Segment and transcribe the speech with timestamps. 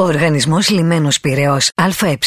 [0.00, 2.18] Ο Οργανισμός Λιμένος Πυραιός ΑΕ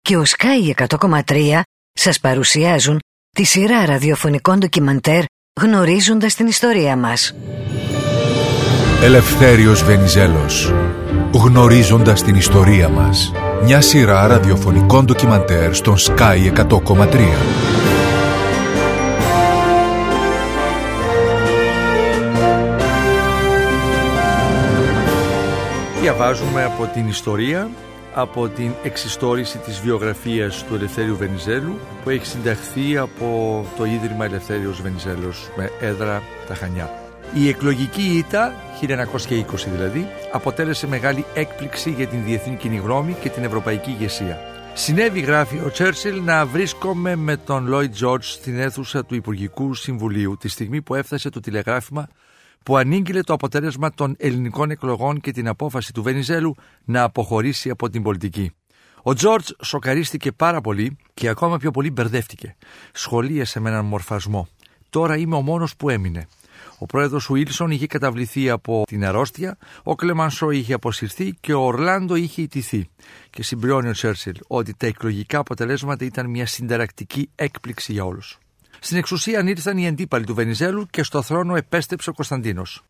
[0.00, 1.60] και ο Sky 100,3
[1.92, 2.98] σας παρουσιάζουν
[3.36, 5.22] τη σειρά ραδιοφωνικών ντοκιμαντέρ
[5.60, 7.34] γνωρίζοντας την ιστορία μας.
[9.02, 10.74] Ελευθέριος Βενιζέλος
[11.32, 13.32] Γνωρίζοντας την ιστορία μας
[13.62, 17.79] Μια σειρά ραδιοφωνικών ντοκιμαντέρ στον Sky 100,3
[26.20, 27.70] Διαβάζουμε από την ιστορία,
[28.14, 34.82] από την εξιστόρηση της βιογραφίας του Ελευθέριου Βενιζέλου που έχει συνταχθεί από το Ίδρυμα Ελευθέριος
[34.82, 36.90] Βενιζέλος με έδρα τα Χανιά.
[37.34, 43.44] Η εκλογική ήττα, 1920 δηλαδή, αποτέλεσε μεγάλη έκπληξη για την διεθνή κοινή γνώμη και την
[43.44, 44.38] ευρωπαϊκή ηγεσία.
[44.74, 50.36] Συνέβη, γράφει ο Τσέρσιλ, να βρίσκομαι με τον Λόιτ Τζόρτζ στην αίθουσα του Υπουργικού Συμβουλίου
[50.40, 52.08] τη στιγμή που έφτασε το τηλεγράφημα
[52.64, 57.88] που ανήγγειλε το αποτέλεσμα των ελληνικών εκλογών και την απόφαση του Βενιζέλου να αποχωρήσει από
[57.88, 58.52] την πολιτική.
[59.02, 62.56] Ο Τζόρτζ σοκαρίστηκε πάρα πολύ και ακόμα πιο πολύ μπερδεύτηκε.
[62.92, 64.48] Σχολίασε με έναν μορφασμό.
[64.90, 66.26] Τώρα είμαι ο μόνος που έμεινε.
[66.78, 72.14] Ο πρόεδρος Ουίλσον είχε καταβληθεί από την αρρώστια, ο Κλεμανσό είχε αποσυρθεί και ο Ορλάντο
[72.14, 72.88] είχε ιτηθεί.
[73.30, 78.38] Και συμπληρώνει ο Τσέρσιλ ότι τα εκλογικά αποτελέσματα ήταν μια συνταρακτική έκπληξη για όλους.
[78.80, 82.82] Στην εξουσία ανήρθαν οι αντίπαλοι του Βενιζέλου και στο θρόνο επέστρεψε ο Κωνσταντίνος.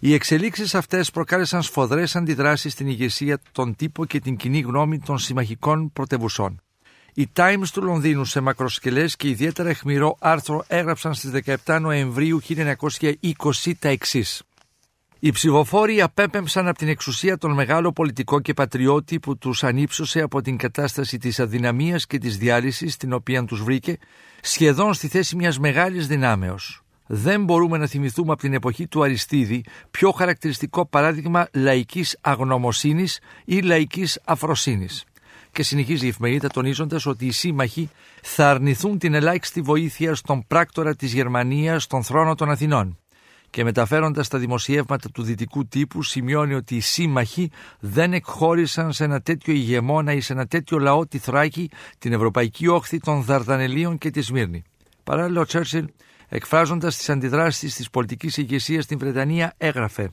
[0.00, 5.18] Οι εξελίξεις αυτές προκάλεσαν σφοδρές αντιδράσεις στην ηγεσία, τον τύπο και την κοινή γνώμη των
[5.18, 6.60] συμμαχικών πρωτευουσών.
[7.14, 11.30] Οι Times του Λονδίνου σε μακροσκελές και ιδιαίτερα αιχμηρό άρθρο έγραψαν στις
[11.66, 14.42] 17 Νοεμβρίου 1920 τα εξής.
[15.22, 20.40] Οι ψηφοφόροι απέπεμψαν από την εξουσία τον μεγάλο πολιτικό και πατριώτη που τους ανύψωσε από
[20.40, 23.98] την κατάσταση της αδυναμίας και της διάλυσης την οποία τους βρήκε
[24.42, 26.82] σχεδόν στη θέση μιας μεγάλης δυνάμεως.
[27.06, 33.60] Δεν μπορούμε να θυμηθούμε από την εποχή του Αριστίδη πιο χαρακτηριστικό παράδειγμα λαϊκής αγνωμοσύνης ή
[33.60, 35.04] λαϊκής αφροσύνης.
[35.52, 37.90] Και συνεχίζει η εφημερίδα τονίζοντας ότι οι σύμμαχοι
[38.22, 42.99] θα αρνηθούν την ελάχιστη βοήθεια στον πράκτορα της Γερμανίας στον θρόνο των Αθηνών
[43.50, 47.50] και μεταφέροντας τα δημοσιεύματα του δυτικού τύπου σημειώνει ότι οι σύμμαχοι
[47.80, 52.66] δεν εκχώρησαν σε ένα τέτοιο ηγεμόνα ή σε ένα τέτοιο λαό τη Θράκη, την ευρωπαϊκή
[52.66, 54.62] όχθη των Δαρδανελίων και τη Σμύρνη.
[55.04, 55.88] Παράλληλα ο Τσέρσιλ
[56.28, 60.10] εκφράζοντας τις αντιδράσεις της πολιτικής ηγεσίας στην Βρετανία έγραφε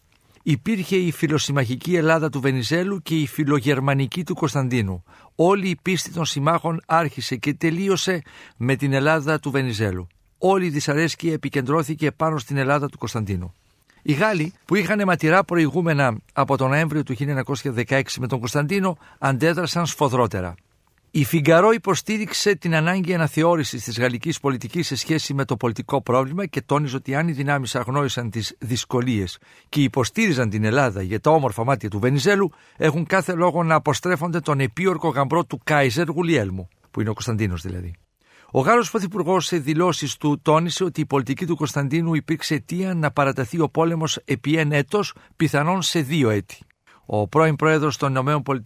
[0.50, 5.04] Υπήρχε η φιλοσυμμαχική Ελλάδα του Βενιζέλου και η φιλογερμανική του Κωνσταντίνου.
[5.36, 8.22] Όλη η πίστη των συμμάχων άρχισε και τελείωσε
[8.58, 13.54] με την Ελλάδα του Βενιζέλου όλη η δυσαρέσκεια επικεντρώθηκε πάνω στην Ελλάδα του Κωνσταντίνου.
[14.02, 17.16] Οι Γάλλοι, που είχαν αιματηρά προηγούμενα από τον Νοέμβριο του
[17.86, 20.56] 1916 με τον Κωνσταντίνο, αντέδρασαν σφοδρότερα.
[21.12, 26.46] Η Φιγκαρό υποστήριξε την ανάγκη αναθεώρησης της γαλλικής πολιτικής σε σχέση με το πολιτικό πρόβλημα
[26.46, 29.38] και τόνιζε ότι αν οι δυνάμεις αγνώρισαν τις δυσκολίες
[29.70, 34.40] και υποστήριζαν την Ελλάδα για τα όμορφα μάτια του Βενιζέλου, έχουν κάθε λόγο να αποστρέφονται
[34.40, 37.96] τον επίορκο γαμπρό του Κάιζερ Γουλιέλμου, που είναι ο Κωνσταντίνος δηλαδή.
[38.52, 43.12] Ο Γάλλος Πρωθυπουργός σε δηλώσεις του τόνισε ότι η πολιτική του Κωνσταντίνου υπήρξε αιτία να
[43.12, 46.58] παραταθεί ο πόλεμος επί ένα έτος, πιθανόν σε δύο έτη.
[47.06, 48.62] Ο πρώην πρόεδρος των ΗΠΑ,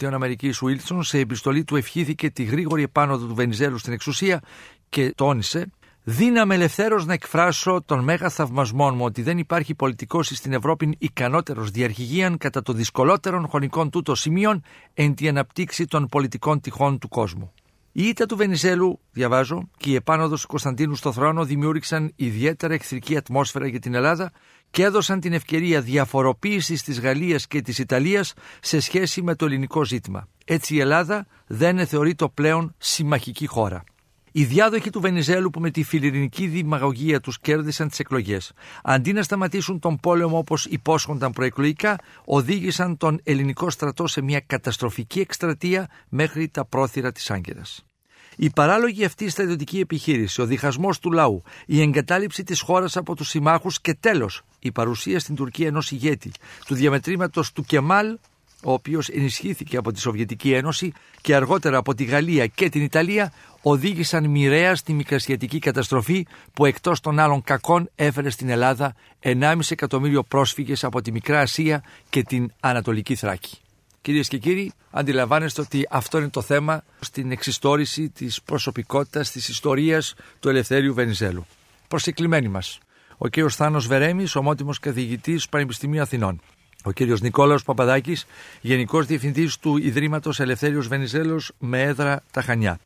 [0.64, 4.42] Ουίλσον, σε επιστολή του ευχήθηκε τη γρήγορη επάνωδο του Βενιζέλου στην εξουσία
[4.90, 5.72] και τόνισε
[6.04, 11.72] Δύναμαι ελευθέρως να εκφράσω τον μέγα θαυμασμό μου ότι δεν υπάρχει πολιτικός στην Ευρώπη ικανότερος
[11.72, 14.64] διαρχηγίαν κατά το δυσκολότερων χρονικών τούτο σημείων
[14.94, 17.52] εν τη αναπτύξη των πολιτικών τυχών του κόσμου.
[17.92, 23.18] Η ήττα του Βενιζέλου, διαβάζω, και η επάνωδος του Κωνσταντίνου στο θρόνο δημιούργησαν ιδιαίτερα εχθρική
[23.18, 24.32] ατμόσφαιρα για την Ελλάδα
[24.72, 29.86] και έδωσαν την ευκαιρία διαφοροποίησης της Γαλλίας και της Ιταλίας σε σχέση με το ελληνικό
[29.86, 30.28] ζήτημα.
[30.46, 33.84] Έτσι η Ελλάδα δεν θεωρείται πλέον συμμαχική χώρα.
[34.34, 38.52] Οι διάδοχοι του Βενιζέλου που με τη φιλιρινική δημαγωγία τους κέρδισαν τις εκλογές,
[38.84, 45.20] αντί να σταματήσουν τον πόλεμο όπως υπόσχονταν προεκλογικά, οδήγησαν τον ελληνικό στρατό σε μια καταστροφική
[45.20, 47.86] εκστρατεία μέχρι τα πρόθυρα της Άγκυρας.
[48.36, 53.28] Η παράλογη αυτή στρατιωτική επιχείρηση, ο διχασμός του λαού, η εγκατάλειψη της χώρας από τους
[53.28, 56.32] συμμάχους και τέλος η παρουσία στην Τουρκία ενός ηγέτη,
[56.66, 58.18] του διαμετρήματος του Κεμάλ
[58.64, 63.34] ο οποίος ενισχύθηκε από τη Σοβιετική Ένωση και αργότερα από τη Γαλλία και την Ιταλία,
[63.62, 70.24] οδήγησαν μοιραία στη μικρασιατική καταστροφή που εκτός των άλλων κακών έφερε στην Ελλάδα 1,5 εκατομμύριο
[70.24, 73.58] πρόσφυγες από τη Μικρά Ασία και την Ανατολική Θράκη.
[74.02, 80.14] Κυρίες και κύριοι, αντιλαμβάνεστε ότι αυτό είναι το θέμα στην εξιστόρηση της προσωπικότητας της ιστορίας
[80.40, 81.46] του Ελευθέριου Βενιζέλου.
[81.88, 82.80] Προσεκλημένοι μας,
[83.18, 83.34] ο κ.
[83.50, 86.42] Θάνος Βερέμης, ομότιμος καθηγητής του Πανεπιστημίου Αθηνών
[86.84, 88.26] ο κύριος Νικόλαος Παπαδάκης,
[88.62, 92.80] Γενικός Διευθυντής του Ιδρύματος Ελευθέριος Βενιζέλος με έδρα τα Χανιά.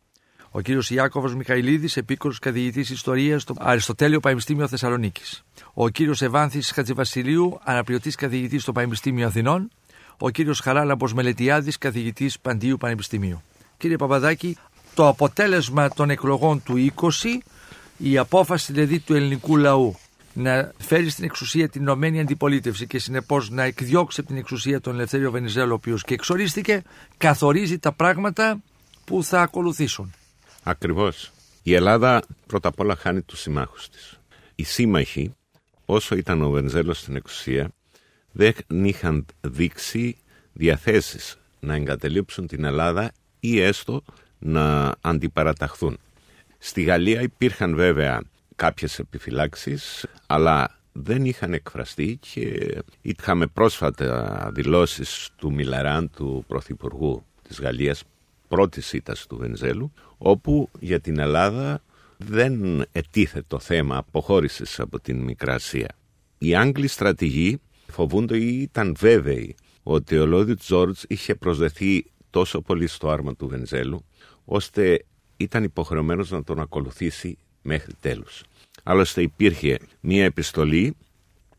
[0.56, 5.44] Ο κύριος Ιάκωβος Μιχαηλίδης, επίκορος καθηγητής ιστορίας στο Αριστοτέλειο Πανεπιστήμιο Θεσσαλονίκης.
[5.74, 9.70] Ο κύριος Ευάνθης Χατζηβασιλείου, αναπληρωτής καθηγητής στο Πανεπιστήμιο Αθηνών.
[10.18, 13.42] ο κύριος Χαράλαμπος Μελετιάδης, καθηγητής Παντίου Πανεπιστημίου.
[13.78, 14.58] Κύριε Παπαδάκη,
[14.94, 17.42] το αποτέλεσμα των εκλογών του 20,
[17.98, 19.96] η απόφαση δηλαδή του ελληνικού λαού
[20.34, 24.94] να φέρει στην εξουσία την Ηνωμένη Αντιπολίτευση και συνεπώς να εκδιώξει από την εξουσία τον
[24.94, 26.82] Ελευθέριο Βενιζέλο, ο οποίος και εξορίστηκε,
[27.18, 28.60] καθορίζει τα πράγματα
[29.06, 30.14] που θα ακολουθήσουν.
[30.68, 31.32] Ακριβώς.
[31.64, 34.20] Η Ελλάδα πρώτα απ' όλα χάνει τους συμμάχους της.
[34.56, 35.34] Οι σύμμαχοι,
[35.86, 37.72] όσο ήταν ο Βενιζέλο στην εξουσία,
[38.32, 40.18] δεν είχαν δείξει
[40.54, 44.04] διαθέσεις να εγκαταλείψουν την Ελλάδα ή έστω
[44.40, 45.98] να αντιπαραταχθούν.
[46.58, 48.22] Στη Γαλλία υπήρχαν βέβαια
[48.56, 57.60] κάποιες επιφυλάξεις, αλλά δεν είχαν εκφραστεί και είχαμε πρόσφατα δηλώσεις του Μιλαράν, του Πρωθυπουργού της
[57.60, 58.04] Γαλλίας,
[58.48, 61.82] πρώτης ήττας του Βενζέλου, όπου για την Ελλάδα
[62.18, 65.96] δεν ετίθε το θέμα αποχώρησης από την Μικρά Ασία.
[66.38, 72.88] Οι Άγγλοι στρατηγοί φοβούνται ή ήταν βέβαιοι ότι ο Λόδι Τζόρτζ είχε προσδεθεί τόσο πολύ
[72.88, 74.06] στο άρμα του Βενζέλου,
[74.46, 75.06] ώστε
[75.38, 78.44] ήταν υποχρεωμένος να τον ακολουθήσει μέχρι τέλους.
[78.84, 80.96] Άλλωστε υπήρχε μία επιστολή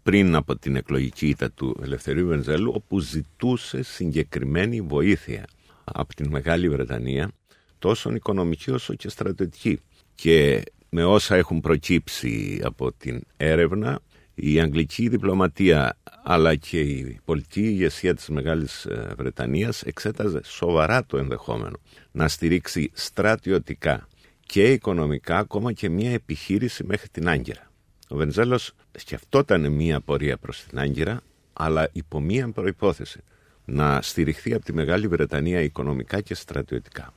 [0.02, 5.46] πριν από την εκλογική ήττα του Ελευθερίου Βενζέλου όπου ζητούσε συγκεκριμένη βοήθεια
[5.92, 7.30] από την Μεγάλη Βρετανία
[7.78, 9.80] τόσο οικονομική όσο και στρατιωτική.
[10.14, 14.00] Και με όσα έχουν προκύψει από την έρευνα
[14.34, 21.18] η αγγλική διπλωματία αλλά και η πολιτική ηγεσία της Μεγάλης ε, Βρετανίας εξέταζε σοβαρά το
[21.18, 21.76] ενδεχόμενο
[22.12, 24.08] να στηρίξει στρατιωτικά
[24.46, 27.70] και οικονομικά ακόμα και μια επιχείρηση μέχρι την Άγκυρα.
[28.08, 31.20] Ο Βενζέλος σκεφτόταν μια πορεία προς την Άγκυρα
[31.52, 33.20] αλλά υπό μια προϋπόθεση
[33.66, 37.14] να στηριχθεί από τη Μεγάλη Βρετανία οικονομικά και στρατιωτικά.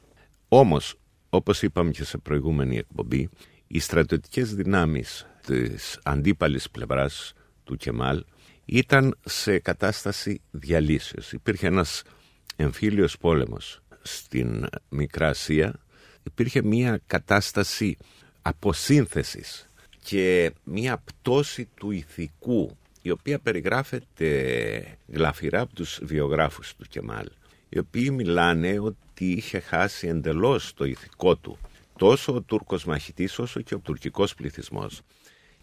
[0.48, 0.96] Όμως,
[1.30, 3.30] όπως είπαμε και σε προηγούμενη εκπομπή,
[3.68, 8.24] οι στρατιωτικές δυνάμεις της αντίπαλης πλευράς του Κεμάλ
[8.66, 11.32] ήταν σε κατάσταση διαλύσεως.
[11.32, 12.02] Υπήρχε ένας
[12.56, 15.74] εμφύλιος πόλεμος στην Μικρά Ασία,
[16.24, 17.98] υπήρχε μια κατάσταση
[18.42, 19.70] αποσύνθεσης
[20.04, 22.78] και μια πτώση του ηθικού
[23.10, 27.28] η οποία περιγράφεται γλαφυρά από τους βιογράφους του Κεμάλ
[27.70, 31.58] οι οποίοι μιλάνε ότι είχε χάσει εντελώς το ηθικό του
[31.98, 35.02] τόσο ο Τούρκος μαχητής όσο και ο τουρκικός πληθυσμός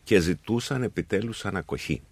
[0.05, 2.03] και ζητούσαν επιτέλους ανακοχή.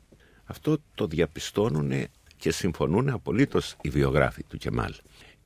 [0.44, 1.92] Αυτό το διαπιστώνουν
[2.36, 4.94] και συμφωνούν απολύτως οι βιογράφοι του Κεμάλ.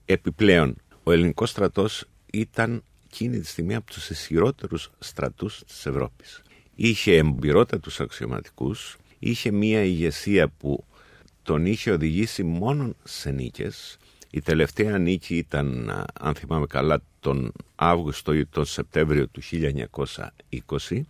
[0.04, 6.42] Επιπλέον, ο ελληνικός στρατός ήταν εκείνη τη στιγμή από τους ισχυρότερους στρατούς της Ευρώπης.
[6.74, 10.84] Είχε εμπειρότατους αξιωματικούς, είχε μία ηγεσία που
[11.42, 13.96] τον είχε οδηγήσει μόνο σε νίκες.
[14.30, 19.40] Η τελευταία νίκη ήταν, αν θυμάμαι καλά, τον Αύγουστο ή τον Σεπτέμβριο του
[20.88, 21.00] 1920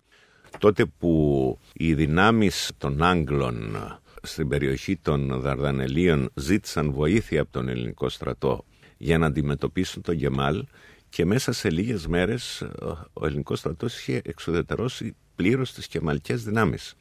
[0.57, 3.77] τότε που οι δυνάμεις των Άγγλων
[4.21, 8.65] στην περιοχή των Δαρδανελίων ζήτησαν βοήθεια από τον ελληνικό στρατό
[8.97, 10.65] για να αντιμετωπίσουν τον Γεμάλ
[11.09, 12.61] και μέσα σε λίγες μέρες
[13.13, 16.95] ο ελληνικός στρατός είχε εξουδετερώσει πλήρως τις κεμαλικές δυνάμεις.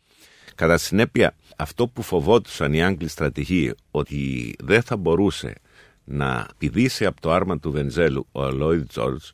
[0.59, 5.55] Κατά συνέπεια, αυτό που φοβόντουσαν οι Άγγλοι στρατηγοί ότι δεν θα μπορούσε
[6.05, 9.29] να πηδήσει από το άρμα του Βενζέλου ο Αλόιδ Τζόρτζ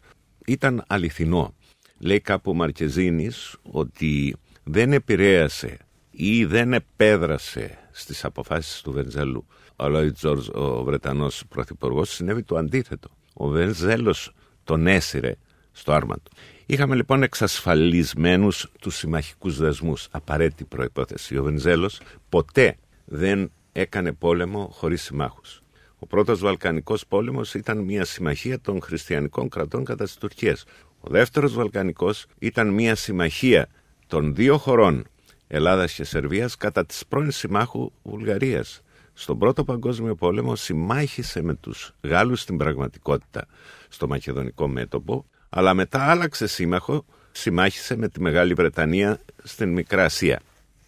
[0.47, 1.55] ήταν αληθινό.
[1.99, 5.79] Λέει κάπου ο Μαρκεζίνης ότι δεν επηρέασε
[6.11, 9.47] ή δεν επέδρασε στις αποφάσεις του Βενζέλου
[9.77, 13.09] ο Λόιτ Τζόρτζ, ο Βρετανός Πρωθυπουργός, συνέβη το αντίθετο.
[13.35, 14.32] Ο Βενζέλος
[14.65, 15.34] τον έσυρε
[15.77, 16.31] στο άρμα του.
[16.67, 21.37] Είχαμε λοιπόν εξασφαλισμένους τους συμμαχικούς δεσμούς, απαραίτητη προϋπόθεση.
[21.37, 25.63] Ο Βενζέλος ποτέ δεν έκανε πόλεμο χωρίς συμμάχους.
[25.99, 30.65] Ο πρώτος Βαλκανικός πόλεμος ήταν μια συμμαχία των χριστιανικών κρατών κατά της Τουρκίας.
[31.01, 33.69] Ο δεύτερος Βαλκανικός ήταν μια συμμαχία
[34.07, 35.05] των δύο χωρών
[35.47, 38.83] Ελλάδας και Σερβίας κατά της πρώην συμμάχου Βουλγαρίας.
[39.13, 43.47] Στον Πρώτο Παγκόσμιο Πόλεμο συμμάχησε με τους Γάλλους στην πραγματικότητα
[43.89, 50.41] στο Μακεδονικό μέτωπο, αλλά μετά άλλαξε σύμμαχο, συμμάχησε με τη Μεγάλη Βρετανία στην Μικρά Ασία.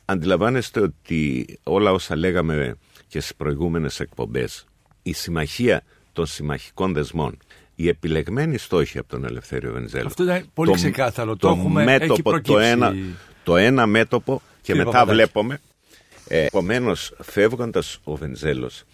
[0.05, 2.77] Αντιλαμβάνεστε ότι όλα όσα λέγαμε
[3.09, 4.67] και στις προηγούμενες εκπομπές,
[5.03, 5.83] η συμμαχία
[6.13, 7.39] των συμμαχικών δεσμών
[7.75, 10.07] η επιλεγμένη στόχη από τον Ελευθέριο Βενιζέλο.
[10.07, 11.37] Αυτό είναι πολύ το, ξεκάθαρο.
[11.37, 12.95] Το, το έχουμε, μέτωπο, το ένα,
[13.45, 15.61] το ένα μέτωπο και μετά βλέπουμε.
[16.29, 18.85] Ε, Επομένως, φεύγοντας ο Βενιζέλος,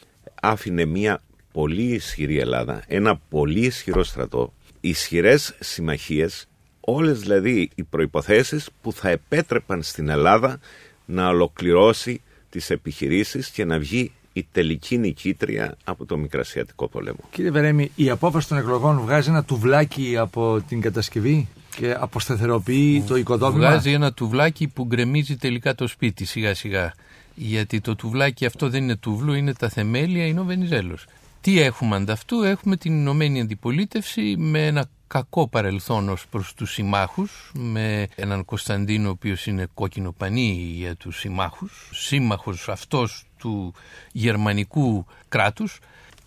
[0.42, 4.52] άφηνε μια πολύ ισχυρή Ελλάδα, ένα πολύ ισχυρό στρατό,
[4.84, 6.46] ισχυρές συμμαχίες,
[6.80, 10.60] όλες δηλαδή οι προποθέσει που θα επέτρεπαν στην Ελλάδα
[11.04, 12.20] να ολοκληρώσει
[12.50, 17.18] τις επιχειρήσεις και να βγει η τελική νικήτρια από το Μικρασιατικό πόλεμο.
[17.30, 23.16] Κύριε Βερέμι, η απόφαση των εκλογών βγάζει ένα τουβλάκι από την κατασκευή και αποσταθεροποιεί το
[23.16, 26.92] οικοδόμημα; Βγάζει ένα τουβλάκι που γκρεμίζει τελικά το σπίτι σιγά σιγά.
[27.34, 31.06] Γιατί το τουβλάκι αυτό δεν είναι τούβλο, είναι τα θεμέλια, είναι ο Βενιζέλος.
[31.42, 37.52] Τι έχουμε ανταυτού, έχουμε την Ηνωμένη Αντιπολίτευση με ένα κακό παρελθόν ως προς τους συμμάχους
[37.54, 43.74] με έναν Κωνσταντίνο ο οποίος είναι κόκκινο πανί για τους συμμάχους σύμμαχος αυτός του
[44.12, 45.78] γερμανικού κράτους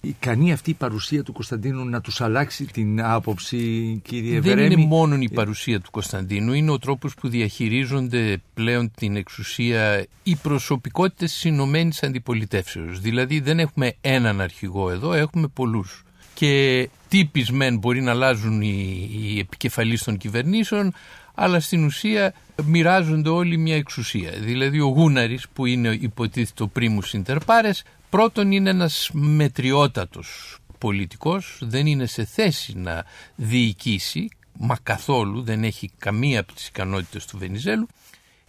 [0.08, 3.58] ικανή αυτή η παρουσία του Κωνσταντίνου να τους αλλάξει την άποψη
[4.04, 4.74] κύριε Δεν Βερέμι.
[4.74, 10.36] είναι μόνο η παρουσία του Κωνσταντίνου, είναι ο τρόπος που διαχειρίζονται πλέον την εξουσία οι
[10.36, 13.00] προσωπικότητες της Ηνωμένης Αντιπολιτεύσεως.
[13.00, 16.04] Δηλαδή δεν έχουμε έναν αρχηγό εδώ, έχουμε πολλούς.
[16.34, 20.94] Και τύπης μεν μπορεί να αλλάζουν οι, οι επικεφαλείς των κυβερνήσεων,
[21.36, 22.34] αλλά στην ουσία
[22.66, 24.32] μοιράζονται όλοι μια εξουσία.
[24.40, 27.84] Δηλαδή ο Γούναρης που είναι υποτίθεται ο πρίμους Ιντερπάρες
[28.16, 33.06] Πρώτον είναι ένας μετριότατος πολιτικός, δεν είναι σε θέση να
[33.36, 37.88] διοικήσει, μα καθόλου δεν έχει καμία από τις ικανότητες του Βενιζέλου.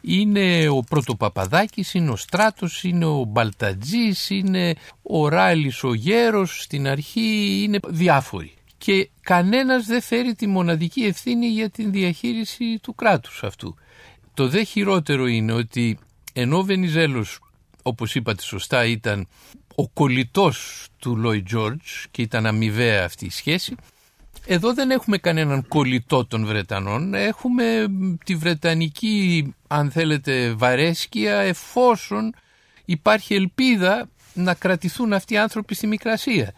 [0.01, 6.89] Είναι ο Πρωτοπαπαδάκης, είναι ο Στράτος, είναι ο Μπαλτατζής, είναι ο Ράλης ο Γέρος, στην
[6.89, 8.55] αρχή είναι διάφοροι.
[8.79, 13.75] Και κανένας δεν φέρει τη μοναδική ευθύνη για την διαχείριση του κράτους αυτού.
[14.35, 15.99] Το δε χειρότερο είναι ότι
[16.33, 17.41] ενώ ο Βενιζέλος
[17.87, 19.29] όπως είπατε σωστά ήταν
[19.75, 23.75] ο κολλητός του Λόι Τζόρτζ και ήταν αμοιβαία αυτή η σχέση.
[24.47, 27.87] Εδώ δεν έχουμε κανέναν κολλητό των Βρετανών, έχουμε
[28.25, 32.35] τη Βρετανική αν θέλετε βαρέσκεια εφόσον
[32.85, 36.53] υπάρχει ελπίδα να κρατηθούν αυτοί οι άνθρωποι στη Μικρασία.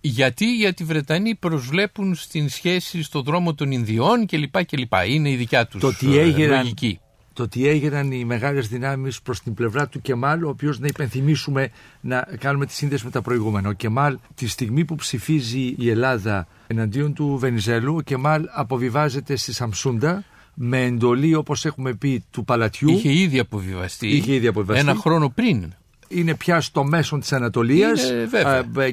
[0.00, 4.64] Γιατί, γιατί οι Βρετανοί προσβλέπουν στην σχέση στο δρόμο των Ινδιών κλπ.
[4.64, 4.92] κλπ.
[5.06, 7.00] Είναι η δικιά τους το τι έγιναν, λογική
[7.36, 11.70] το ότι έγιναν οι μεγάλες δυνάμεις προς την πλευρά του Κεμάλ, ο οποίος να υπενθυμίσουμε
[12.00, 13.68] να κάνουμε τη σύνδεση με τα προηγούμενα.
[13.68, 19.52] Ο Κεμάλ, τη στιγμή που ψηφίζει η Ελλάδα εναντίον του Βενιζέλου, ο Κεμάλ αποβιβάζεται στη
[19.52, 20.24] Σαμσούντα
[20.54, 22.88] με εντολή, όπως έχουμε πει, του παλατιού.
[22.88, 24.08] Είχε ήδη αποβιβαστεί.
[24.08, 24.88] Είχε ήδη αποβιβαστεί.
[24.88, 25.72] Ένα χρόνο πριν
[26.08, 28.12] είναι πια στο μέσο της Ανατολίας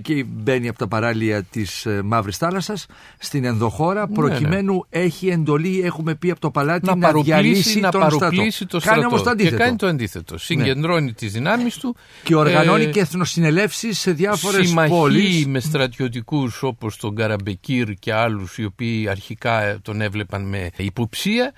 [0.02, 2.86] και μπαίνει από τα παράλια της ε, Μαύρης Θάλασσας
[3.18, 5.02] στην ενδοχώρα ναι, προκειμένου ναι.
[5.02, 9.00] έχει εντολή έχουμε πει από το παλάτι να, να διαλύσει να τον παροπλήσει το στρατό.
[9.00, 9.56] Κάνει όμως το αντίθετο.
[9.56, 10.38] Και κάνει το αντίθετο.
[10.38, 11.12] Συγκεντρώνει ναι.
[11.12, 11.96] τις δυνάμεις του.
[12.24, 15.48] Και οργανώνει ε, και εθνοσυνελεύσεις σε διάφορες πόλεις.
[15.48, 21.54] με στρατιωτικούς όπως τον Καραμπεκύρ και άλλους οι οποίοι αρχικά τον έβλεπαν με υποψία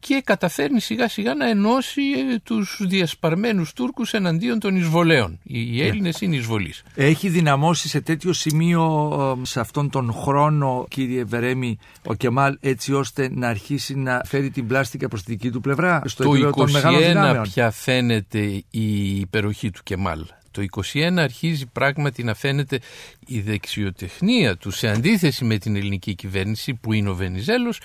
[0.00, 2.02] και καταφέρνει σιγά σιγά να ενώσει
[2.32, 5.38] ε, τους διασπαρμένους Τούρκους εναντίον των εισβολέων.
[5.42, 5.86] Οι ναι.
[5.86, 6.82] Έλληνες είναι εισβολείς.
[6.94, 12.92] Έχει δυναμώσει σε τέτοιο σημείο ε, σε αυτόν τον χρόνο κύριε Βερέμι ο Κεμάλ έτσι
[12.92, 16.70] ώστε να αρχίσει να φέρει την πλάστικα προς τη δική του πλευρά στο το των
[16.70, 20.24] μεγάλων πια φαίνεται η υπεροχή του Κεμάλ.
[20.50, 22.78] Το 21 αρχίζει πράγματι να φαίνεται
[23.26, 27.80] η δεξιοτεχνία του σε αντίθεση με την ελληνική κυβέρνηση που είναι ο Βενιζέλος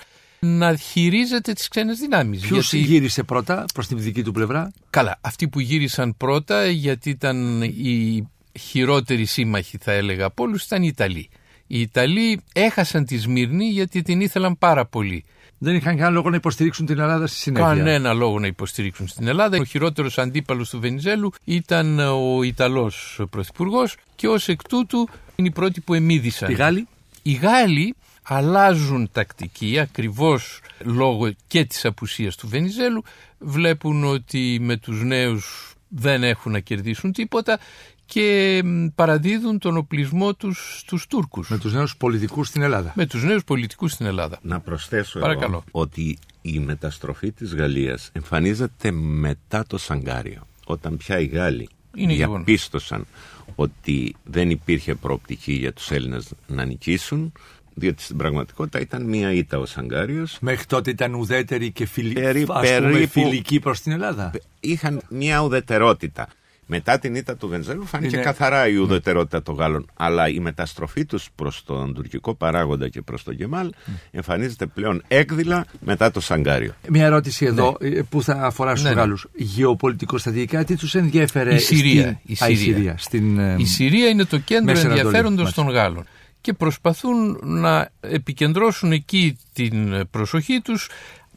[0.46, 2.40] να χειρίζεται τις ξένες δυνάμεις.
[2.40, 2.92] Ποιος γιατί...
[2.92, 8.28] γύρισε πρώτα προς την δική του πλευρά; Καλά, αυτοί που γύρισαν πρώτα γιατί ήταν οι
[8.58, 11.28] χειρότεροι σύμμαχοι θα έλεγα από όλους ήταν οι Ιταλοί.
[11.66, 15.24] Οι Ιταλοί έχασαν τη Σμύρνη γιατί την ήθελαν πάρα πολύ.
[15.58, 17.68] Δεν είχαν κανένα λόγο να υποστηρίξουν την Ελλάδα στη συνέχεια.
[17.68, 19.58] Κανένα λόγο να υποστηρίξουν στην Ελλάδα.
[19.58, 25.50] Ο χειρότερος αντίπαλος του Βενιζέλου ήταν ο Ιταλός πρωθυπουργός και ως εκ τούτου είναι οι
[25.50, 26.50] πρώτοι που εμίδησαν.
[26.50, 26.88] Οι Γάλλοι;
[27.22, 27.94] Οι Γάλλοι
[28.26, 33.02] αλλάζουν τακτική ακριβώς λόγω και της απουσίας του Βενιζέλου
[33.38, 37.58] βλέπουν ότι με τους νέους δεν έχουν να κερδίσουν τίποτα
[38.06, 38.62] και
[38.94, 41.48] παραδίδουν τον οπλισμό τους στους Τούρκους.
[41.48, 42.92] Με τους νέους πολιτικούς στην Ελλάδα.
[42.96, 44.38] Με τους νέους πολιτικούς στην Ελλάδα.
[44.42, 45.64] Να προσθέσω Παρακαλώ.
[45.70, 50.46] ότι η μεταστροφή της Γαλλίας εμφανίζεται μετά το Σαγκάριο.
[50.64, 53.06] Όταν πια οι Γάλλοι Είναι διαπίστωσαν
[53.54, 57.32] ότι δεν υπήρχε προοπτική για τους Έλληνες να νικήσουν
[57.78, 60.38] διότι στην πραγματικότητα ήταν μία ήττα ο Σαγκάριος.
[60.40, 62.12] Μέχρι τότε ήταν ουδέτερη και φιλ...
[62.12, 64.30] Περί, ας πούμε, φιλική προς την Ελλάδα.
[64.60, 66.28] Είχαν μία ουδετερότητα.
[66.66, 68.24] Μετά την ήττα του Βενζέλου φάνηκε Είναι...
[68.24, 69.90] καθαρά η ουδετερότητα των Γάλλων.
[69.94, 73.72] Αλλά η μεταστροφή τους προς τον τουρκικό παράγοντα και προς τον Γεμάλ
[74.10, 76.74] εμφανίζεται πλέον έκδηλα μετά το Σαγκάριο.
[76.88, 77.88] Μια ερώτηση εδώ ναι.
[77.88, 79.00] Ε, που θα αφορά στους ναι, ναι.
[79.00, 79.26] Γάλλους.
[79.34, 82.20] Γεωπολιτικο-στατικά, τι τους ενδιέφερε η Συρία.
[82.24, 82.32] Στην...
[82.32, 82.46] Η, Συρία.
[82.46, 82.94] Α, η, Συρία.
[82.98, 83.58] Στην...
[83.58, 86.06] η Συρία είναι το κέντρο ενδιαφέροντος των Γάλλων
[86.46, 90.88] και προσπαθούν να επικεντρώσουν εκεί την προσοχή τους.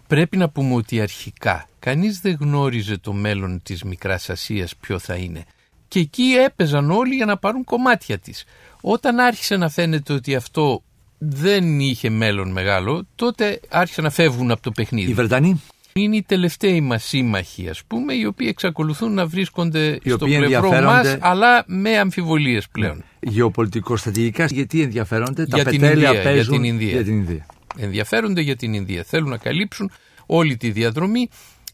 [0.07, 5.15] Πρέπει να πούμε ότι αρχικά κανείς δεν γνώριζε το μέλλον της Μικράς Ασίας ποιο θα
[5.15, 5.43] είναι.
[5.87, 8.43] Και εκεί έπαιζαν όλοι για να πάρουν κομμάτια της.
[8.81, 10.83] Όταν άρχισε να φαίνεται ότι αυτό
[11.17, 15.11] δεν είχε μέλλον μεγάλο, τότε άρχισαν να φεύγουν από το παιχνίδι.
[15.11, 15.61] Οι Βρετανοί;
[16.01, 20.71] Είναι οι τελευταίοι μας σύμμαχοι ας πούμε οι οποίοι εξακολουθούν να βρίσκονται οι στο πλευρό
[20.81, 23.03] μας αλλά με αμφιβολίες πλέον.
[23.19, 26.91] Γεωπολιτικο-στρατηγικά γιατί ενδιαφέρονται για τα την πετέλεια Ινδία, παίζουν για την Ινδία.
[26.91, 27.45] για την Ινδία.
[27.77, 29.03] Ενδιαφέρονται για την Ινδία.
[29.03, 29.91] Θέλουν να καλύψουν
[30.25, 31.29] όλη τη διαδρομή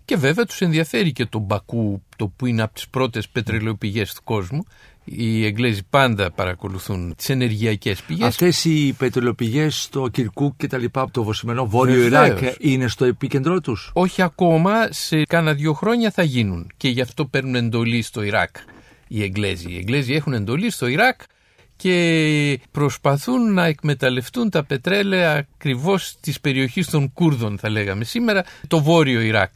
[0.06, 4.24] Και βέβαια τους ενδιαφέρει και το Μπακού, το που είναι από τις πρώτες πετρελαιοπηγές του
[4.24, 4.66] κόσμου.
[5.06, 8.28] Οι Εγγλέζοι πάντα παρακολουθούν τις ενεργειακές πηγές.
[8.28, 12.42] Αυτές οι πετρελαιοπηγές στο Κυρκούκ και τα λοιπά από το βοσημενό Βόρειο Βεβαίως.
[12.42, 16.72] Ιράκ είναι στο επίκεντρό τους; Όχι ακόμα, σε κάνα δύο χρόνια θα γίνουν.
[16.78, 18.56] Και γι' αυτό παίρνουν εντολή στο Ιράκ
[19.08, 19.72] οι Εγγλέζοι.
[19.72, 21.22] Οι Εγγλέζοι έχουν εντολή στο Ιράκ
[21.76, 28.82] και προσπαθούν να εκμεταλλευτούν τα πετρέλαια ακριβώς της περιοχής των Κούρδων θα λέγαμε σήμερα, το
[28.82, 29.56] βόρειο Ιράκ.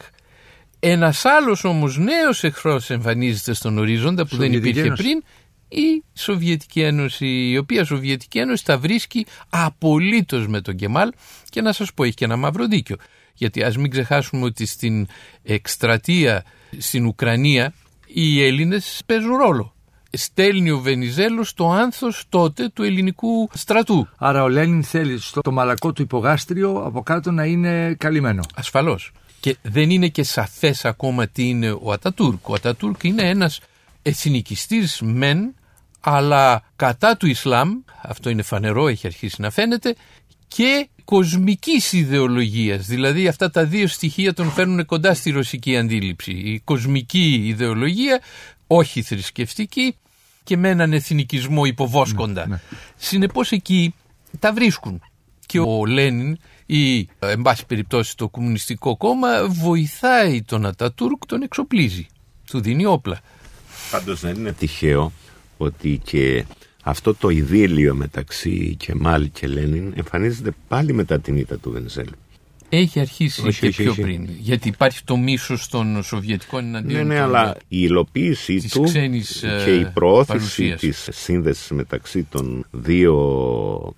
[0.80, 5.04] Ένας άλλος όμως νέος εχθρός εμφανίζεται στον ορίζοντα που δεν Σοβιετική υπήρχε Ένωση.
[5.04, 5.24] πριν
[5.70, 11.12] η Σοβιετική Ένωση, η οποία Σοβιετική Ένωση τα βρίσκει απολύτως με τον Κεμάλ
[11.50, 12.96] και να σας πω έχει και ένα μαύρο δίκιο.
[13.34, 15.08] Γιατί ας μην ξεχάσουμε ότι στην
[15.44, 16.44] εκστρατεία
[16.78, 17.74] στην Ουκρανία
[18.08, 19.74] οι Έλληνες παίζουν ρόλο.
[20.12, 24.08] Στέλνει ο Βενιζέλος το άνθος τότε του ελληνικού στρατού.
[24.18, 28.44] Άρα ο Λένιν θέλει στο το μαλακό του υπογάστριο από κάτω να είναι καλυμμένο.
[28.56, 29.12] Ασφαλώς.
[29.40, 32.50] Και δεν είναι και σαφές ακόμα τι είναι ο Ατατούρκ.
[32.50, 33.60] Ο Ατατούρκ είναι ένας
[34.02, 35.56] εθνικιστής μεν,
[36.00, 37.70] αλλά κατά του Ισλάμ,
[38.02, 39.96] αυτό είναι φανερό, έχει αρχίσει να φαίνεται,
[40.48, 42.86] και κοσμικής ιδεολογίας.
[42.86, 46.32] Δηλαδή αυτά τα δύο στοιχεία τον φέρνουν κοντά στη ρωσική αντίληψη.
[46.32, 48.22] Η κοσμική ιδεολογία,
[48.68, 49.96] όχι θρησκευτική
[50.44, 52.48] και με έναν εθνικισμό υποβόσκοντα.
[52.48, 52.62] Ναι, ναι.
[52.96, 53.94] Συνεπώς εκεί
[54.40, 55.02] τα βρίσκουν.
[55.46, 62.08] Και ο Λένιν ή εν πάση περιπτώσει το Κομμουνιστικό Κόμμα βοηθάει τον Ατατούρκ, τον εξοπλίζει.
[62.46, 63.20] Του δίνει όπλα.
[63.92, 65.12] Πάντως δεν είναι τυχαίο
[65.62, 66.46] ότι και
[66.84, 72.12] αυτό το ειδήλιο μεταξύ Κεμάλ και Λένιν εμφανίζεται πάλι μετά την ήττα του Βενιζέλου.
[72.72, 74.02] Έχει αρχίσει Όχι, και όχι, πιο όχι.
[74.02, 74.30] πριν.
[74.40, 78.82] Γιατί υπάρχει το μίσος των Σοβιετικών εναντίον Ναι, ναι, των- αλλά η υλοποίησή της του
[78.84, 80.80] ξένης, ε, και η προώθηση παρουσίας.
[80.80, 83.16] της σύνδεσης μεταξύ των δύο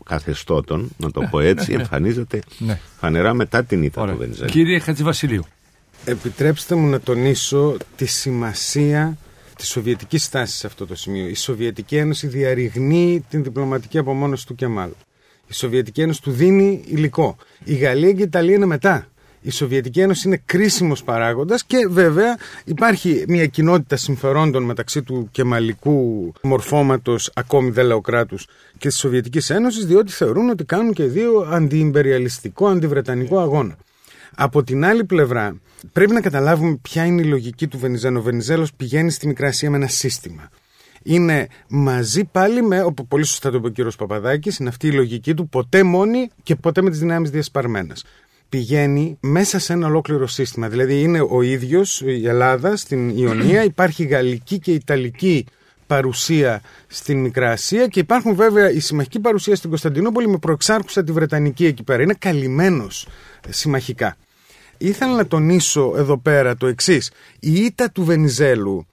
[0.05, 2.79] καθεστώτων, να το πω έτσι, εμφανίζεται Ναι.
[2.99, 4.13] φανερά μετά την ήττα Ωραία.
[4.13, 4.49] του Βενιζέλου.
[4.49, 5.43] Κύριε Χατζηβασιλείου.
[6.05, 9.17] Επιτρέψτε μου να τονίσω τη σημασία
[9.61, 11.27] της σοβιετικής στάσης σε αυτό το σημείο.
[11.27, 14.89] Η Σοβιετική Ένωση διαρριγνύει την διπλωματική απομόνωση του Κεμάλ.
[15.47, 17.35] Η Σοβιετική Ένωση του δίνει υλικό.
[17.63, 19.07] Η Γαλλία και η Ιταλία είναι μετά.
[19.41, 26.31] Η Σοβιετική Ένωση είναι κρίσιμος παράγοντας και βέβαια υπάρχει μια κοινότητα συμφερόντων μεταξύ του κεμαλικού
[26.41, 28.47] μορφώματος ακόμη δεν λέω κράτους
[28.77, 33.77] και της Σοβιετικής Ένωσης διότι θεωρούν ότι κάνουν και οι δύο αντιυμπεριαλιστικό, αντιβρετανικό αγώνα.
[34.35, 35.55] Από την άλλη πλευρά,
[35.93, 38.19] πρέπει να καταλάβουμε ποια είναι η λογική του Βενιζέλου.
[38.19, 40.49] Ο Βενιζέλος πηγαίνει στη Μικρά Ασία με ένα σύστημα.
[41.03, 44.91] Είναι μαζί πάλι με, όπω πολύ σωστά το είπε ο κύριος Παπαδάκης, είναι αυτή η
[44.91, 48.05] λογική του, ποτέ μόνη και ποτέ με τις δυνάμεις διασπαρμένες.
[48.49, 50.69] Πηγαίνει μέσα σε ένα ολόκληρο σύστημα.
[50.69, 55.45] Δηλαδή είναι ο ίδιος η Ελλάδα στην Ιωνία, υπάρχει γαλλική και ιταλική
[55.91, 61.11] παρουσία στην Μικρά Ασία και υπάρχουν βέβαια η συμμαχική παρουσία στην Κωνσταντινούπολη με προεξάρχουσα τη
[61.11, 62.01] Βρετανική εκεί πέρα.
[62.01, 63.07] Είναι καλυμμένος
[63.49, 64.15] συμμαχικά.
[64.77, 67.11] Ήθελα να τονίσω εδώ πέρα το εξής.
[67.39, 68.85] Η ήττα του Βενιζέλου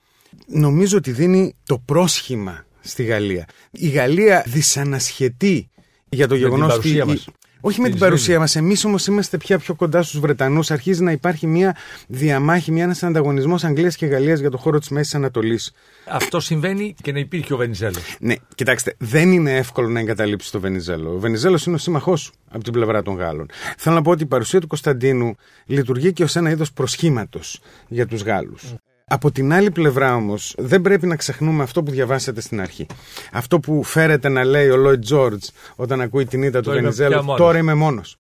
[0.47, 3.47] νομίζω ότι δίνει το πρόσχημα στη Γαλλία.
[3.71, 5.71] Η Γαλλία δυσανασχετεί
[6.09, 7.13] για το την γεγονός παρουσία ότι...
[7.13, 7.29] μας.
[7.61, 8.57] Όχι με την Στην παρουσία μας.
[8.57, 10.71] Εμείς όμως είμαστε πια πιο κοντά στους Βρετανούς.
[10.71, 14.89] Αρχίζει να υπάρχει μια διαμάχη, μια ένας ανταγωνισμός Αγγλίας και Γαλλίας για το χώρο της
[14.89, 15.73] Μέσης Ανατολής.
[16.09, 18.17] Αυτό συμβαίνει και να υπήρχε ο Βενιζέλος.
[18.21, 21.11] Ναι, κοιτάξτε, δεν είναι εύκολο να εγκαταλείψεις το Βενιζέλο.
[21.11, 23.47] Ο Βενιζέλος είναι ο σύμμαχός σου από την πλευρά των Γάλλων.
[23.77, 25.35] Θέλω να πω ότι η παρουσία του Κωνσταντίνου
[25.67, 28.75] λειτουργεί και ως ένα είδος προσχήματος για τους Γάλλους.
[29.09, 32.87] Από την άλλη πλευρά όμως, δεν πρέπει να ξεχνούμε αυτό που διαβάσατε στην αρχή.
[33.33, 36.89] Αυτό που φέρεται να λέει ο Λόιτ Τζόρτζ όταν ακούει την ήττα του Τώρα είμαι
[36.89, 37.11] Βενιζέλου.
[37.11, 37.41] πια μόνος.
[37.41, 38.17] Τώρα είμαι μόνος.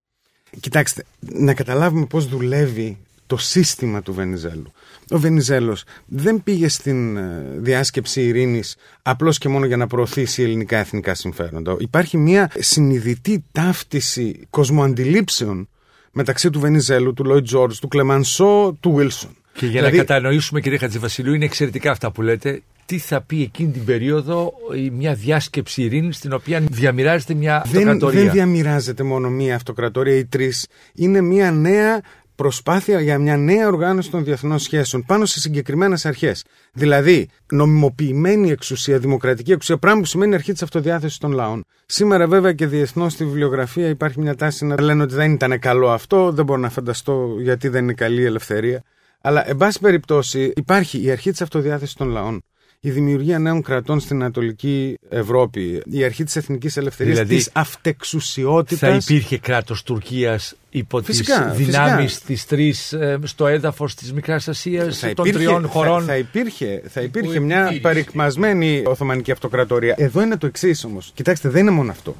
[0.61, 4.73] Κοιτάξτε, να καταλάβουμε πώς δουλεύει το σύστημα του Βενιζέλου.
[5.11, 10.79] Ο Βενιζέλος δεν πήγε στην ε, διάσκεψη ειρήνης απλώς και μόνο για να προωθήσει ελληνικά
[10.79, 11.77] εθνικά συμφέροντα.
[11.79, 15.69] Υπάρχει μια συνειδητή ταύτιση κοσμοαντιλήψεων
[16.13, 19.31] μεταξύ του Βενιζέλου, του Λόιτ Τζόρτζ, του Κλεμανσό, του Βίλσον.
[19.59, 22.63] Και για Δηλαδή- να κατανοήσουμε, κύριε Χατζηβασιλείου, είναι εξαιρετικά αυτά που λέτε.
[22.87, 27.77] Τι θα πει εκείνη την περίοδο η- μια διάσκεψη ειρήνης στην οποία διαμοιράζεται μια δεν,
[27.77, 30.67] αυτοκρατορία; δεν διαμοιράζεται μόνο μία αυτοκρατορία ή τρεις.
[30.95, 32.01] Είναι μία νέα
[32.35, 36.45] προσπάθεια για μια νέα οργάνωση των διεθνών σχέσεων πάνω σε συγκεκριμένες αρχές.
[36.73, 41.65] Δηλαδή, νομιμοποιημένη εξουσία, δημοκρατική εξουσία, πράγμα που σημαίνει αρχή της αυτοδιάθεσης των λαών.
[41.87, 45.91] Σήμερα, βέβαια, και διεθνώς στη βιβλιογραφία υπάρχει μια τάση να λένε ότι δεν ήταν καλό
[45.91, 46.33] αυτό.
[46.33, 48.83] Δεν μπορώ να φανταστώ γιατί δεν είναι καλή η ελευθερία.
[49.29, 52.43] Αλλά, εν πάση περιπτώσει, υπάρχει η αρχή της αυτοδιάθεσης των λαών.
[52.81, 58.79] Η δημιουργία νέων κρατών στην Ανατολική Ευρώπη, η αρχή της εθνικής ελευθερίας, Δηλαδή, της αυτεξουσιότητας.
[59.05, 62.27] Θα υπήρχε κράτος Τουρκίας υπό τις Φυσικά, δυνάμεις φυσικά.
[62.27, 66.83] της τρεις στο έδαφος της Μικράς Ασίας θα των υπήρχε, τριών χωρών; Θα, θα υπήρχε,
[66.89, 67.81] θα υπήρχε Που μια επιτήρηση.
[67.81, 69.95] παρικμασμένη Οθωμανική Αυτοκρατορία.
[69.99, 71.11] Εδώ είναι το εξής όμως.
[71.15, 72.17] Κοιτάξτε, δεν είναι μόνο αυτό.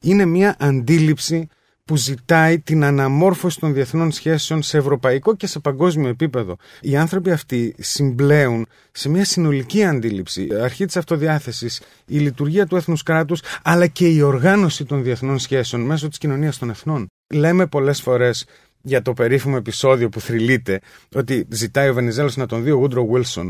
[0.00, 1.48] Είναι μια αντίληψη
[1.90, 6.56] που ζητάει την αναμόρφωση των διεθνών σχέσεων σε ευρωπαϊκό και σε παγκόσμιο επίπεδο.
[6.80, 13.02] Οι άνθρωποι αυτοί συμπλέουν σε μια συνολική αντίληψη, αρχή της αυτοδιάθεσης, η λειτουργία του έθνους
[13.02, 17.06] κράτους, αλλά και η οργάνωση των διεθνών σχέσεων μέσω της κοινωνίας των εθνών.
[17.34, 18.46] Λέμε πολλές φορές
[18.82, 20.80] για το περίφημο επεισόδιο που θρυλείται
[21.14, 23.46] ότι ζητάει ο Βενιζέλος να τον δει ο Woodrow Wilson,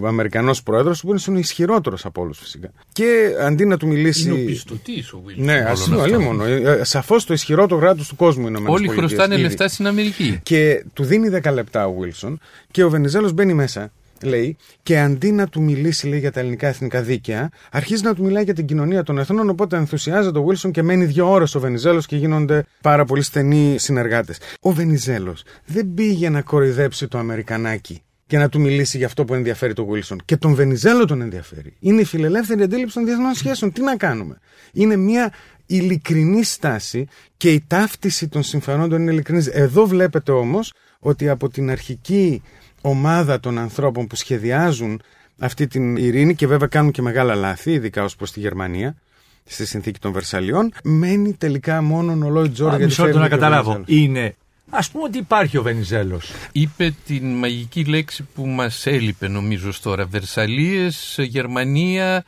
[0.00, 2.70] ο Αμερικανός πρόεδρος, που είναι ο ισχυρότερος από όλους φυσικά.
[2.92, 4.28] Και αντί να του μιλήσει...
[4.28, 5.34] Είναι ο πιστωτής ο Wilson.
[5.36, 6.44] Ναι, ασύμβολα μόνο.
[6.82, 10.40] Σαφώς το ισχυρότερο κράτος του κόσμου είναι ο Όλοι χρωστάνε λεφτά στην Αμερική.
[10.42, 12.34] Και του δίνει 10 λεπτά ο Wilson
[12.70, 13.92] και ο Βενιζέλος μπαίνει μέσα
[14.24, 18.24] λέει, και αντί να του μιλήσει λέει, για τα ελληνικά εθνικά δίκαια, αρχίζει να του
[18.24, 19.48] μιλάει για την κοινωνία των εθνών.
[19.48, 23.78] Οπότε ενθουσιάζεται ο Βίλσον και μένει δύο ώρες ο Βενιζέλος και γίνονται πάρα πολύ στενοί
[23.78, 24.38] συνεργάτες.
[24.60, 29.34] Ο Βενιζέλος δεν πήγε να κοροϊδέψει το Αμερικανάκι και να του μιλήσει για αυτό που
[29.34, 30.20] ενδιαφέρει τον Βίλσον.
[30.24, 31.76] Και τον Βενιζέλο τον ενδιαφέρει.
[31.78, 33.72] Είναι η φιλελεύθερη αντίληψη των διεθνών σχέσεων.
[33.72, 34.38] Τι να κάνουμε;
[34.72, 35.32] Είναι μια
[35.66, 37.06] ειλικρινή στάση
[37.36, 39.46] και η ταύτιση των συμφερόντων είναι ειλικρινής.
[39.46, 42.42] Εδώ βλέπετε όμως ότι από την αρχική
[42.86, 45.00] ομάδα των ανθρώπων που σχεδιάζουν
[45.38, 48.96] αυτή την ειρήνη και βέβαια κάνουν και μεγάλα λάθη, ειδικά ως προς τη Γερμανία,
[49.44, 53.82] στη συνθήκη των Βερσαλιών, μένει τελικά μόνο ο Λόιτ Τζόρ για Μισό να καταλάβω.
[53.86, 54.34] Είναι
[54.70, 56.32] Α πούμε ότι υπάρχει ο Βενιζέλος.
[56.52, 60.06] Είπε την μαγική λέξη που μας έλειπε νομίζω τώρα.
[60.06, 62.24] Βερσαλίες, Γερμανία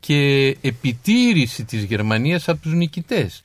[0.00, 3.42] και επιτήρηση της Γερμανίας από τους νικητές.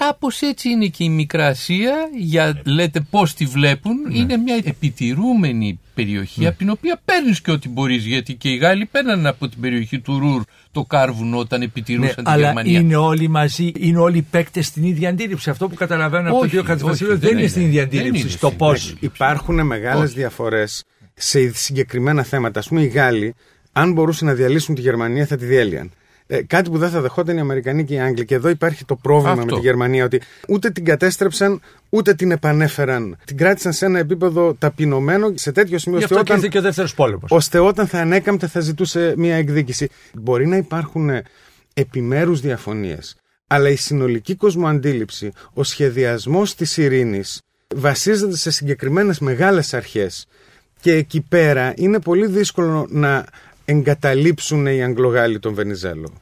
[0.00, 4.18] Κάπως έτσι είναι και η Μικρά Ασία, για, λέτε πώς τη βλέπουν, ναι.
[4.18, 6.46] είναι μια επιτηρούμενη περιοχή ναι.
[6.46, 10.00] από την οποία παίρνεις και ό,τι μπορείς γιατί και οι Γάλλοι παίρναν από την περιοχή
[10.00, 12.80] του Ρούρ το κάρβουνο όταν επιτηρούσαν ναι, την αλλά Γερμανία.
[12.80, 15.50] είναι όλοι μαζί, είναι όλοι οι παίκτες στην ίδια αντίληψη.
[15.50, 16.66] Αυτό που καταλαβαίνω από τον κ.
[16.66, 18.30] Χατζηβασίλειο δεν, δεν, είναι στην ίδια αντίληψη.
[18.30, 18.94] Στο πώς.
[19.00, 22.58] Υπάρχουν μεγάλες διαφορές σε συγκεκριμένα θέματα.
[22.58, 23.34] Ας πούμε οι Γάλλοι,
[23.72, 25.90] αν μπορούσαν να διαλύσουν τη Γερμανία θα τη διέλυαν.
[26.26, 28.24] Ε, κάτι που δεν θα δεχόταν οι Αμερικανοί και οι Άγγλοι.
[28.24, 33.16] Και εδώ υπάρχει το πρόβλημα με τη Γερμανία ότι ούτε την κατέστρεψαν ούτε την επανέφεραν.
[33.24, 35.98] Την κράτησαν σε ένα επίπεδο ταπεινωμένο σε τέτοιο σημείο.
[35.98, 37.30] Γι' αυτό όταν, και ο δεύτερος πόλεμος.
[37.30, 39.88] ώστε όταν θα ανέκαμπτε θα ζητούσε μια εκδίκηση.
[40.14, 41.10] Μπορεί να υπάρχουν
[41.74, 43.16] επιμέρους διαφωνίες.
[43.46, 47.40] Αλλά η συνολική κοσμοαντίληψη, ο σχεδιασμός της ειρήνης
[47.74, 50.26] βασίζεται σε συγκεκριμένες μεγάλες αρχές.
[50.80, 53.24] Και εκεί πέρα είναι πολύ δύσκολο να
[53.66, 56.12] εγκαταλείψουν οι Αγγλογάλοι τον Βενιζέλο.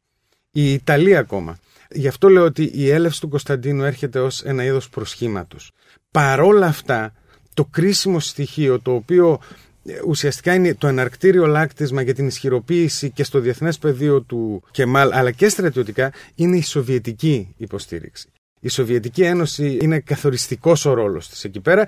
[0.50, 1.58] Η Ιταλία ακόμα.
[1.90, 5.72] Γι' αυτό λέω ότι η έλευση του Κωνσταντίνου έρχεται ως ένα είδος προσχήματος.
[6.10, 7.12] Παρόλα αυτά,
[7.54, 9.40] το κρίσιμο στοιχείο το οποίο
[9.84, 15.12] ε, ουσιαστικά είναι το εναρκτήριο λάκτισμα για την ισχυροποίηση και στο διεθνές πεδίο του Κεμάλ
[15.12, 18.28] αλλά και στρατιωτικά είναι η σοβιετική υποστήριξη.
[18.60, 21.86] Η Σοβιετική Ένωση είναι καθοριστικός ο ρόλος της εκεί πέρα.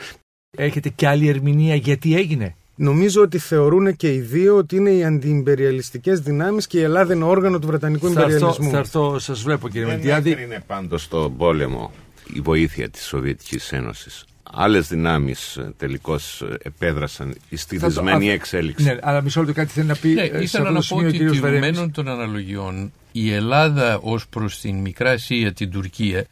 [0.56, 5.04] Έχετε και άλλη ερμηνεία γιατί έγινε; Νομίζω ότι θεωρούν και οι δύο ότι είναι οι
[5.04, 8.70] αντιυμπεριαλιστικέ δυνάμεις και η Ελλάδα είναι όργανο του Βρετανικού θα Ιμπεριαλισμού.
[8.70, 10.34] Θα έρθω, σας βλέπω κύριε Μελτιάδη.
[10.34, 11.92] Δεν είναι πάντως στον πόλεμο
[12.32, 14.24] η βοήθεια της Σοβιετικής Ένωσης.
[14.52, 18.84] Άλλες δυνάμεις ε, τελικώς ε, επέδρασαν στη δεσμένη εξέλιξη.
[18.84, 20.08] Ναι, αλλά μισό λεπτό κάτι θέλει να πει.
[20.08, 25.10] Ναι, ε, ήθελα να πω ότι τηρουμένων των αναλογιών η Ελλάδα ως προς την Μικρά
[25.10, 26.26] Ασία, την Τουρκία,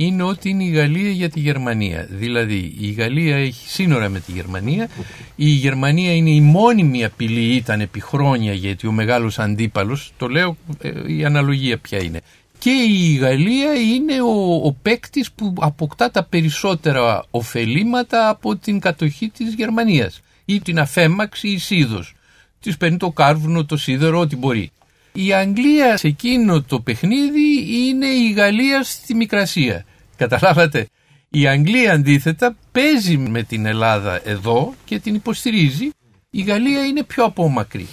[0.00, 2.06] είναι ότι είναι η Γαλλία για τη Γερμανία.
[2.10, 4.88] Δηλαδή η Γαλλία έχει σύνορα με τη Γερμανία,
[5.36, 10.56] η Γερμανία είναι η μόνιμη απειλή ήταν επί χρόνια γιατί ο μεγάλος αντίπαλος, το λέω
[10.82, 12.20] ε, η αναλογία ποια είναι.
[12.58, 19.28] Και η Γαλλία είναι ο, ο παίκτης που αποκτά τα περισσότερα ωφελήματα από την κατοχή
[19.28, 22.14] της Γερμανίας ή την αφέμαξη ή σίδος.
[22.60, 24.70] Της παίρνει το κάρβουνο, το σίδερο, ό,τι μπορεί.
[25.12, 29.84] Η Αγγλία σε εκείνο το παιχνίδι είναι η Γαλλία στη Μικρασία.
[30.18, 30.88] Καταλάβατε;
[31.28, 35.90] Η Αγγλία αντίθετα παίζει με την Ελλάδα εδώ και την υποστηρίζει.
[36.30, 37.86] Η Γαλλία είναι πιο απόμακρη.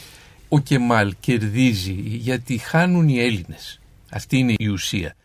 [0.50, 3.80] Ο Κεμάλ κερδίζει γιατί χάνουν οι Έλληνες.
[4.12, 5.16] Αυτή είναι η ουσία.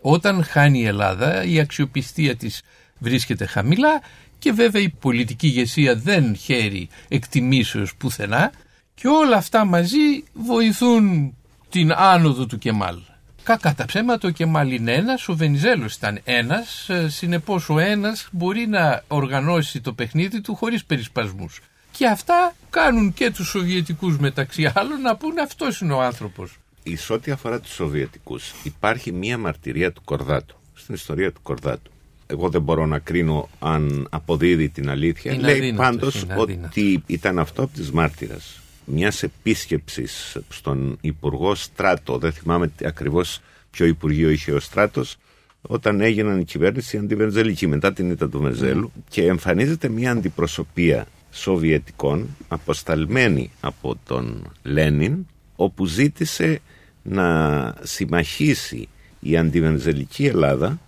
[0.00, 2.62] Όταν χάνει η Ελλάδα η αξιοπιστία της
[2.98, 4.02] βρίσκεται χαμηλά
[4.38, 8.52] και βέβαια η πολιτική ηγεσία δεν χαίρει εκτιμήσεως πουθενά
[8.94, 11.34] και όλα αυτά μαζί βοηθούν
[11.70, 12.98] την άνοδο του Κεμάλ.
[13.44, 18.28] Κακά τα ψέματα ο Κεμάλ είναι ένας, ο Βενιζέλος ήταν ένας, ε, συνεπώς ο ένας
[18.32, 21.60] μπορεί να οργανώσει το παιχνίδι του χωρίς περισπασμούς.
[21.90, 26.58] Και αυτά κάνουν και τους Σοβιετικούς μεταξύ άλλων να πούνε αυτός είναι ο άνθρωπος.
[26.82, 31.90] Εις ό,τι αφορά τους Σοβιετικούς υπάρχει μία μαρτυρία του Κορδάτου, στην ιστορία του Κορδάτου.
[32.26, 35.32] Εγώ δεν μπορώ να κρίνω αν αποδίδει την αλήθεια.
[35.32, 42.32] Είναι Λέει πάντως ότι ήταν αυτό από τις μάρτυρας μιας επίσκεψης στον Υπουργό Στράτο, δεν
[42.32, 45.16] θυμάμαι ακριβώς ποιο Υπουργείο είχε ο Στράτος,
[45.62, 52.36] όταν έγιναν η κυβέρνηση αντιβενζελική μετά την ήττα του Βενζέλου και εμφανίζεται μια αντιπροσωπεία Σοβιετικών
[52.48, 56.60] αποσταλμένη από τον Λένιν όπου ζήτησε
[57.02, 58.88] να συμμαχίσει
[59.20, 60.78] η αντιβενζελική Ελλάδα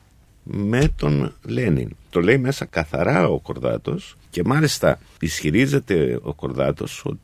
[0.43, 1.97] με τον Λένιν.
[2.11, 7.19] Το λέει μέσα καθαρά ο Κορδάτος και μάλιστα ισχυρίζεται ο Κορδάτος ότι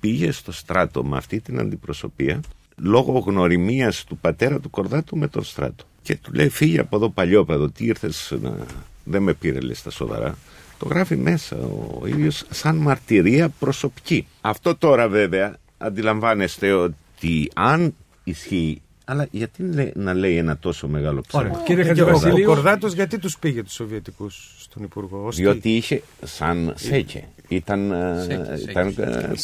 [0.00, 2.40] πήγε στο στράτο με αυτή την αντιπροσωπεία
[2.76, 5.84] λόγω γνωριμίας του πατέρα του Κορδάτου με τον στράτο.
[6.02, 8.56] Και του λέει φύγε από εδώ παλιόπαιδο, τι ήρθες να...
[9.04, 10.38] δεν με πήρε λέει στα σοβαρά.
[10.78, 11.56] Το γράφει μέσα
[12.00, 14.26] ο ίδιος σαν μαρτυρία προσωπική.
[14.40, 21.62] Αυτό τώρα βέβαια αντιλαμβάνεστε ότι αν ισχύει αλλά γιατί να λέει ένα τόσο μεγάλο ψέμα;
[21.64, 25.30] Κύριε Ο Κορδάτος γιατί τους πήγε τους Σοβιετικούς στον Υπουργό.
[25.30, 27.28] Διότι είχε σαν Σέκε.
[27.48, 28.26] Ήταν, ε,
[28.70, 29.34] ήταν ε,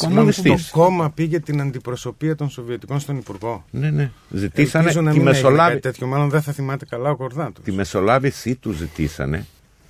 [0.43, 3.65] Το κόμμα πήγε την αντιπροσωπεία των Σοβιετικών στον Υπουργό.
[3.71, 4.11] Ναι, ναι.
[4.29, 5.79] Ζητήσανε τη μεσολάβηση.
[5.79, 7.63] τέτοιο, μάλλον δεν θα θυμάται καλά ο Κορδάτος.
[7.63, 9.45] Τη μεσολάβησή του ζητήσανε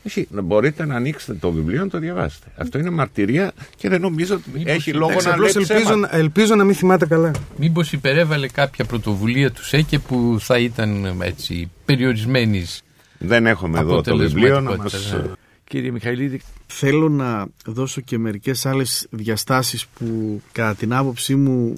[0.05, 2.47] εσύ, μπορείτε να ανοίξετε το βιβλίο να το διαβάσετε.
[2.57, 6.75] Αυτό είναι μαρτυρία και δεν νομίζω ότι έχει λόγο να λέει ελπίζω, ελπίζω να μην
[6.75, 7.31] θυμάται καλά.
[7.57, 12.83] Μήπως υπερέβαλε κάποια πρωτοβουλία του ΣΕΚΕ που θα ήταν έτσι περιορισμένης.
[13.17, 15.15] Δεν έχουμε εδώ το βιβλίο να μας...
[15.75, 15.81] Ναι.
[15.81, 16.41] Κύριε Μιχαηλίδη.
[16.67, 21.73] Θέλω να δώσω και μερικές άλλες διαστάσεις που κατά την άποψή μου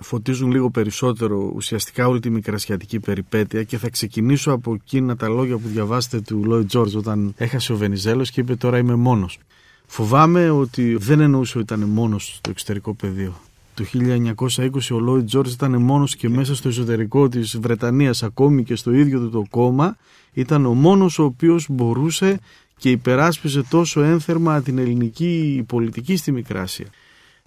[0.00, 5.56] φωτίζουν λίγο περισσότερο ουσιαστικά όλη τη μικρασιατική περιπέτεια και θα ξεκινήσω από εκείνα τα λόγια
[5.56, 9.38] που διαβάσετε του Λόι Τζόρτζ όταν έχασε ο Βενιζέλος και είπε τώρα είμαι μόνος.
[9.86, 13.40] Φοβάμαι ότι δεν εννοούσε ότι ήταν μόνος στο εξωτερικό πεδίο.
[13.74, 18.74] Το 1920 ο Λόι Τζόρτζ ήταν μόνος και μέσα στο εσωτερικό της Βρετανίας ακόμη και
[18.74, 19.96] στο ίδιο του το κόμμα
[20.32, 22.40] ήταν ο μόνος ο οποίος μπορούσε
[22.80, 26.86] και υπεράσπιζε τόσο ένθερμα την ελληνική πολιτική στη Μικράσια.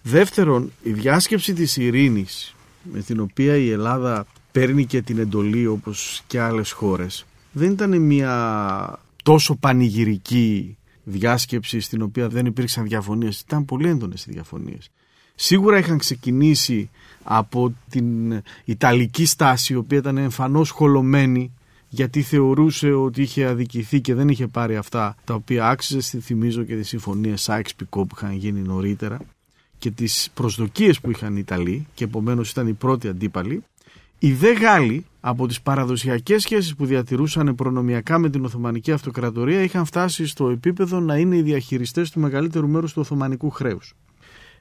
[0.01, 6.23] Δεύτερον, η διάσκεψη της ειρήνης με την οποία η Ελλάδα παίρνει και την εντολή όπως
[6.27, 13.39] και άλλες χώρες δεν ήταν μια τόσο πανηγυρική διάσκεψη στην οποία δεν υπήρξαν διαφωνίες.
[13.39, 14.89] Ήταν πολύ έντονες οι διαφωνίες.
[15.35, 16.89] Σίγουρα είχαν ξεκινήσει
[17.23, 18.05] από την
[18.65, 21.51] Ιταλική στάση η οποία ήταν εμφανώς χολωμένη
[21.95, 26.63] γιατί θεωρούσε ότι είχε αδικηθεί και δεν είχε πάρει αυτά τα οποία άξιζες στη θυμίζω
[26.63, 29.19] και τις συμφωνίες Σάιξ Πικό που είχαν γίνει νωρίτερα
[29.77, 33.63] και τις προσδοκίες που είχαν οι Ιταλοί και επομένως ήταν οι πρώτοι αντίπαλοι,
[34.19, 39.85] οι δε Γάλλοι από τις παραδοσιακές σχέσεις που διατηρούσαν προνομιακά με την Οθωμανική Αυτοκρατορία είχαν
[39.85, 43.95] φτάσει στο επίπεδο να είναι οι διαχειριστές του μεγαλύτερου μέρους του Οθωμανικού χρέους.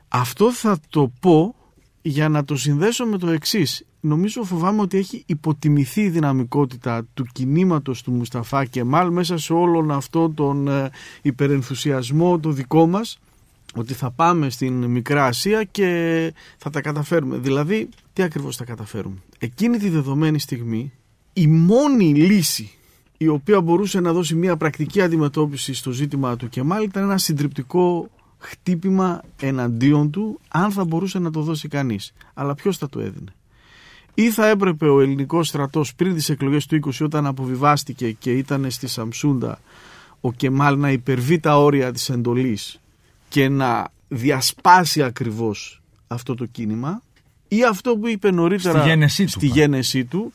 [0.08, 1.54] Αυτό θα το πω
[2.02, 3.84] για να το συνδέσω με το εξής.
[4.00, 9.52] Νομίζω φοβάμαι ότι έχει υποτιμηθεί η δυναμικότητα του κινήματος του Μουσταφά και μάλλον μέσα σε
[9.52, 10.90] όλον αυτό τον ε,
[11.22, 13.18] υπερενθουσιασμό το δικό μας
[13.74, 17.36] ότι θα πάμε στην Μικρά Ασία και θα τα καταφέρουμε.
[17.36, 19.16] Δηλαδή, τι ακριβώς θα καταφέρουμε.
[19.38, 20.92] Εκείνη τη δεδομένη στιγμή,
[21.32, 22.70] η μόνη λύση
[23.16, 28.10] η οποία μπορούσε να δώσει μια πρακτική αντιμετώπιση στο ζήτημα του Κεμάλ ήταν ένα συντριπτικό
[28.42, 32.12] χτύπημα εναντίον του, αν θα μπορούσε να το δώσει κανείς.
[32.34, 33.34] Αλλά ποιος θα το έδινε.
[34.14, 38.70] Ή θα έπρεπε ο ελληνικός στρατός πριν τις εκλογές του 20 όταν αποβιβάστηκε και ήταν
[38.70, 39.60] στη Σαμσούντα
[40.20, 42.80] ο Κεμάλ να υπερβεί τα όρια της εντολής
[43.28, 47.02] και να διασπάσει ακριβώς αυτό το κίνημα
[47.48, 50.32] ή αυτό που είπε νωρίτερα στη γένεσή του, στη γένεσή του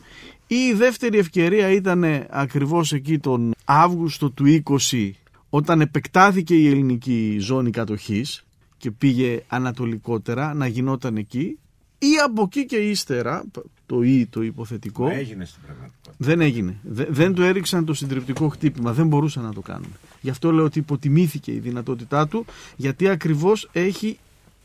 [0.48, 5.12] ή η δεύτερη ευκαιρία ήταν ακριβώς εκεί τον Αύγουστο του 20
[5.58, 8.46] όταν επεκτάθηκε η ελληνική ζώνη κατοχής
[8.78, 11.60] και πήγε ανατολικότερα να γινόταν εκεί
[11.98, 13.44] ή από εκεί και ύστερα
[13.86, 16.14] το ή το υποθετικό έγινε στην πραγματικότητα.
[16.18, 16.76] δεν έγινε.
[17.10, 18.94] Δεν του έριξαν το συντριπτικό χτύπημα.
[18.94, 19.90] Δεν μπορούσαν να το κάνουν.
[20.22, 24.18] Γι' αυτό λέω ότι υποτιμήθηκε η δυνατότητά του, γιατί ακριβώς έχει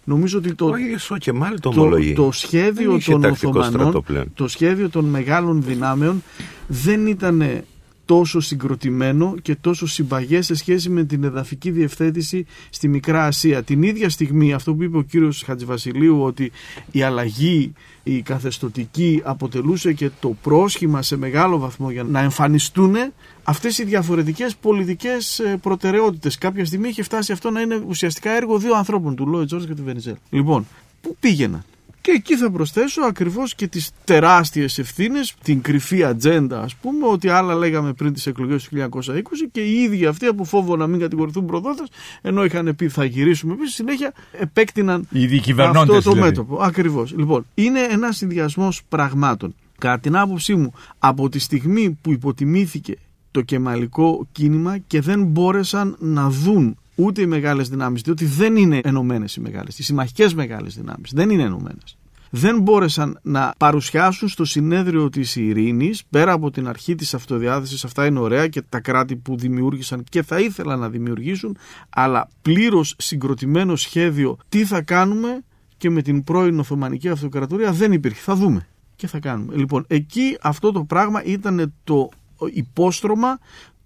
[0.05, 0.70] Νομίζω ότι το,
[1.18, 6.22] και το, το, το, σχέδιο των Οθωμανών, το σχέδιο των μεγάλων δυνάμεων
[6.66, 7.64] δεν ήταν
[8.12, 13.62] τόσο συγκροτημένο και τόσο συμπαγές σε σχέση με την εδαφική διευθέτηση στη Μικρά Ασία.
[13.62, 16.53] Την ίδια στιγμή αυτό που είπε ο κύριος Χατζηβασιλείου ότι
[16.90, 17.72] η αλλαγή
[18.03, 22.94] η καθεστοτική αποτελούσε και το πρόσχημα σε μεγάλο βαθμό για να εμφανιστούν
[23.42, 26.38] αυτές οι διαφορετικές πολιτικές ε, προτεραιότητες.
[26.38, 29.75] Κάποια στιγμή είχε φτάσει αυτό να είναι ουσιαστικά έργο δύο ανθρώπων, του Λόι Τζόρτζ και
[29.75, 30.14] του Βενιζέλ.
[30.31, 30.66] Λοιπόν,
[31.01, 31.64] πού πήγαιναν;
[32.02, 37.28] Και εκεί θα προσθέσω ακριβώς και τις τεράστιες ευθύνες, την κρυφή ατζέντα ας πούμε, ότι
[37.28, 41.00] άλλα λέγαμε πριν τις εκλογές του 1920 και οι ίδιοι αυτοί από φόβο να μην
[41.00, 41.88] κατηγορηθούν προδότες,
[42.22, 45.08] ενώ είχαν πει θα γυρίσουμε επίσης, συνέχεια επέκτηναν
[45.54, 46.20] αυτό το δηλαδή.
[46.20, 46.62] μέτωπο.
[46.62, 47.14] Ακριβώς.
[47.16, 49.54] Λοιπόν, είναι ένα συνδυασμός πραγμάτων.
[49.78, 52.94] Κατά την άποψή μου, από τη στιγμή που υποτιμήθηκε
[53.30, 58.81] το κεμαλικό κίνημα και δεν μπόρεσαν να δουν ούτε οι μεγάλες δυνάμεις, διότι δεν είναι
[58.85, 59.78] ενωμένες οι μεγάλες.
[59.78, 61.96] Οι συμμαχικές μεγάλες δυνάμεις δεν είναι ενωμένες.
[62.35, 68.07] Δεν μπόρεσαν να παρουσιάσουν στο συνέδριο της ειρήνης, πέρα από την αρχή της αυτοδιάθεσης, αυτά
[68.07, 71.57] είναι ωραία και τα κράτη που δημιούργησαν και θα ήθελαν να δημιουργήσουν,
[71.90, 75.42] αλλά πλήρως συγκροτημένο σχέδιο τι θα κάνουμε
[75.76, 78.20] και με την πρώην Οθωμανική Αυτοκρατορία δεν υπήρχε.
[78.20, 79.55] Θα δούμε και θα κάνουμε.
[79.55, 82.09] Λοιπόν, εκεί αυτό το πράγμα ήταν το
[82.52, 83.38] υπόστρωμα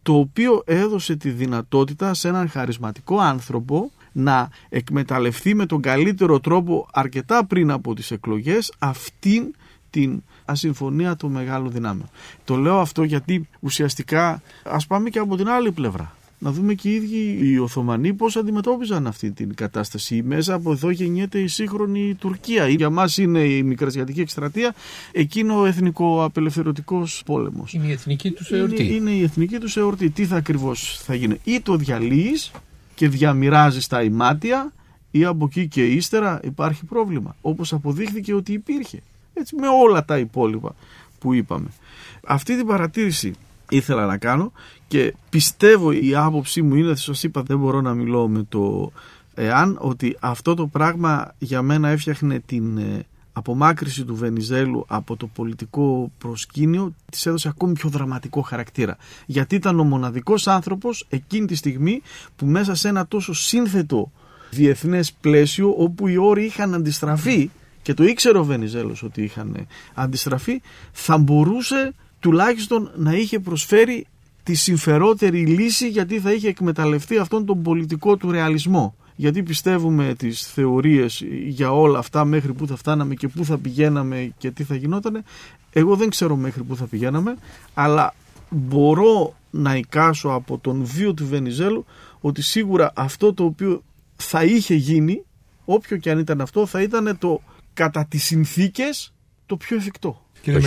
[0.06, 6.88] το οποίο έδωσε τη δυνατότητα σε έναν χαρισματικό άνθρωπο να εκμεταλλευτεί με τον καλύτερο τρόπο
[6.92, 9.54] αρκετά πριν από τις εκλογές αυτήν
[9.90, 12.08] την ασυμφωνία των μεγάλων δυνάμεων.
[12.44, 16.16] Το λέω αυτό γιατί ουσιαστικά ας πάμε και από την άλλη πλευρά.
[16.38, 20.22] Να δούμε και οι ίδιοι οι Οθωμανοί πώς αντιμετώπιζαν αυτή την κατάσταση.
[20.22, 22.68] Μέσα από εδώ γεννιέται η σύγχρονη Τουρκία.
[22.68, 24.74] Για μας είναι η Μικρασιατική εκστρατεία,
[25.12, 27.72] εκείνο ο εθνικό-απελευθερωτικός πόλεμος.
[27.72, 28.84] Είναι η εθνική του εορτή.
[28.84, 30.10] Είναι, είναι η εθνική του εορτή.
[30.10, 31.40] Τι θα ακριβώς θα γίνει.
[31.44, 32.50] Ή το διαλύεις
[32.94, 34.72] και διαμοιράζεις τα ημάτια
[35.10, 37.36] ή από εκεί και ύστερα υπάρχει πρόβλημα.
[37.40, 39.02] Όπως αποδείχθηκε ότι υπήρχε.
[39.34, 40.74] Έτσι με όλα τα υπόλοιπα
[41.18, 41.68] που είπαμε.
[42.26, 43.32] Αυτή την παρατήρηση
[43.70, 44.52] ήθελα να κάνω
[44.88, 48.92] και πιστεύω η άποψή μου είναι, σας είπα δεν μπορώ να μιλώ με το
[49.34, 55.26] εάν, ότι αυτό το πράγμα για μένα έφτιαχνε την ε, απομάκρυση του Βενιζέλου από το
[55.26, 58.96] πολιτικό προσκήνιο της έδωσε ακόμη πιο δραματικό χαρακτήρα.
[59.26, 62.02] Γιατί ήταν ο μοναδικός άνθρωπος εκείνη τη στιγμή
[62.36, 64.10] που μέσα σε ένα τόσο σύνθετο
[64.50, 67.50] διεθνές πλαίσιο όπου οι όροι είχαν αντιστραφεί
[67.82, 70.60] και το ήξερε ο Βενιζέλος ότι είχαν αντιστραφεί
[70.92, 74.06] θα μπορούσε τουλάχιστον να είχε προσφέρει
[74.46, 80.40] τη συμφερότερη λύση γιατί θα είχε εκμεταλλευτεί αυτόν τον πολιτικό του ρεαλισμό γιατί πιστεύουμε τις
[80.40, 84.74] θεωρίες για όλα αυτά μέχρι που θα φτάναμε και που θα πηγαίναμε και τι θα
[84.74, 85.22] γινότανε.
[85.72, 87.36] Εγώ δεν ξέρω μέχρι που θα πηγαίναμε,
[87.74, 88.14] αλλά
[88.50, 91.84] μπορώ να εικάσω από τον βίο του Βενιζέλου
[92.20, 93.82] ότι σίγουρα αυτό το οποίο
[94.16, 95.22] θα είχε γίνει,
[95.64, 97.42] όποιο και αν ήταν αυτό, θα ήταν το
[97.74, 99.12] κατά τις συνθήκες
[99.46, 100.20] το πιο εφικτό.
[100.44, 100.60] Το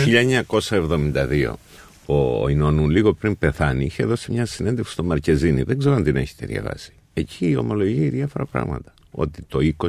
[0.70, 1.52] 1972
[2.12, 6.16] ο Ινώνου λίγο πριν πεθάνει είχε δώσει μια συνέντευξη στο Μαρκεζίνη, δεν ξέρω αν την
[6.16, 8.94] έχετε διαβάσει εκεί ομολογεί διάφορα πράγματα.
[9.10, 9.88] Ότι το 20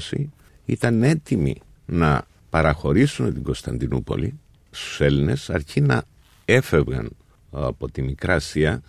[0.66, 4.40] ήταν έτοιμοι να παραχωρήσουν την Κωνσταντινούπολη
[4.72, 6.04] στους Έλληνες αρκεί να
[6.46, 7.10] έφευγαν
[7.52, 8.82] από τη Μικρά Ασία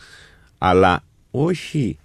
[0.58, 1.98] αλλά όχι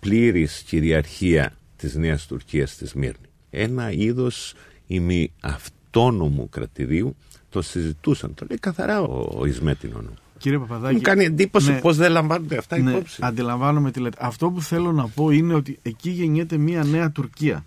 [0.00, 3.26] πλήρης κυριαρχία της Νέας Τουρκίας στη Σμύρνη.
[3.50, 4.54] Ένα είδος
[4.86, 7.16] ημιαυτόνομου κρατηδίου
[7.50, 8.34] το συζητούσαν.
[8.34, 10.18] Το λέει καθαρά ο, ο Ισμέτινον.
[10.38, 10.94] Κύριε Παπαδάκη.
[10.94, 13.20] Μου κάνει εντύπωση ναι, πώ δεν λαμβάνονται αυτά ναι, υπόψη.
[13.22, 14.16] Αντιλαμβάνομαι τι λέτε.
[14.20, 17.64] Αυτό που θέλω να πω είναι ότι εκεί γεννιέται μια νέα Τουρκία.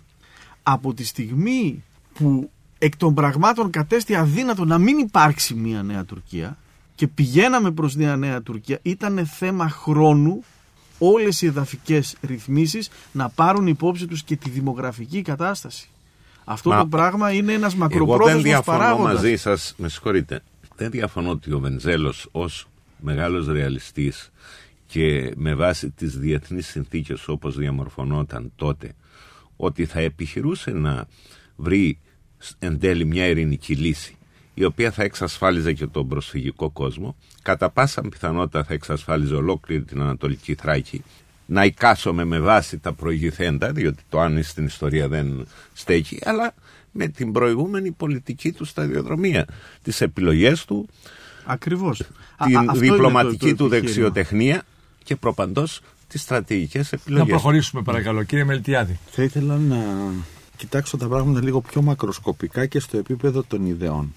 [0.62, 6.56] Από τη στιγμή που εκ των πραγμάτων κατέστη αδύνατο να μην υπάρξει μια νέα Τουρκία
[6.94, 10.44] και πηγαίναμε προς μια νέα Τουρκία ήταν θέμα χρόνου
[10.98, 15.88] όλες οι εδαφικές ρυθμίσεις να πάρουν υπόψη τους και τη δημογραφική κατάσταση.
[16.44, 18.64] Αυτό το πράγμα είναι ένας μακροπρόθεσμος παράγοντας.
[18.64, 20.42] Εγώ δεν διαφωνώ μαζί σας, με συγχωρείτε
[20.76, 22.66] δεν διαφωνώ ότι ο Βενζέλος ως
[23.00, 24.30] μεγάλος ρεαλιστής
[24.86, 28.92] και με βάση τις διεθνείς συνθήκες όπως διαμορφωνόταν τότε
[29.56, 31.06] ότι θα επιχειρούσε να
[31.56, 31.98] βρει
[32.58, 34.16] εν τέλει μια ειρηνική λύση
[34.54, 40.00] η οποία θα εξασφάλιζε και τον προσφυγικό κόσμο κατά πάσα πιθανότητα θα εξασφάλιζε ολόκληρη την
[40.00, 41.04] Ανατολική Θράκη
[41.46, 46.54] να εικάσουμε με βάση τα προηγηθέντα διότι το αν στην ιστορία δεν στέκει αλλά
[46.92, 49.46] με την προηγούμενη πολιτική του σταδιοδρομία,
[49.82, 50.88] τις επιλογές του,
[51.44, 52.02] Ακριβώς.
[52.44, 54.62] την διπλωματική του δεξιοτεχνία
[55.04, 57.26] και προπαντός τις στρατηγικές επιλογές.
[57.26, 58.22] Να προχωρήσουμε παρακαλώ.
[58.22, 58.98] Κύριε Μελτιάδη.
[59.10, 59.78] Θα ήθελα να
[60.56, 64.14] κοιτάξω τα πράγματα λίγο πιο μακροσκοπικά και στο επίπεδο των ιδεών.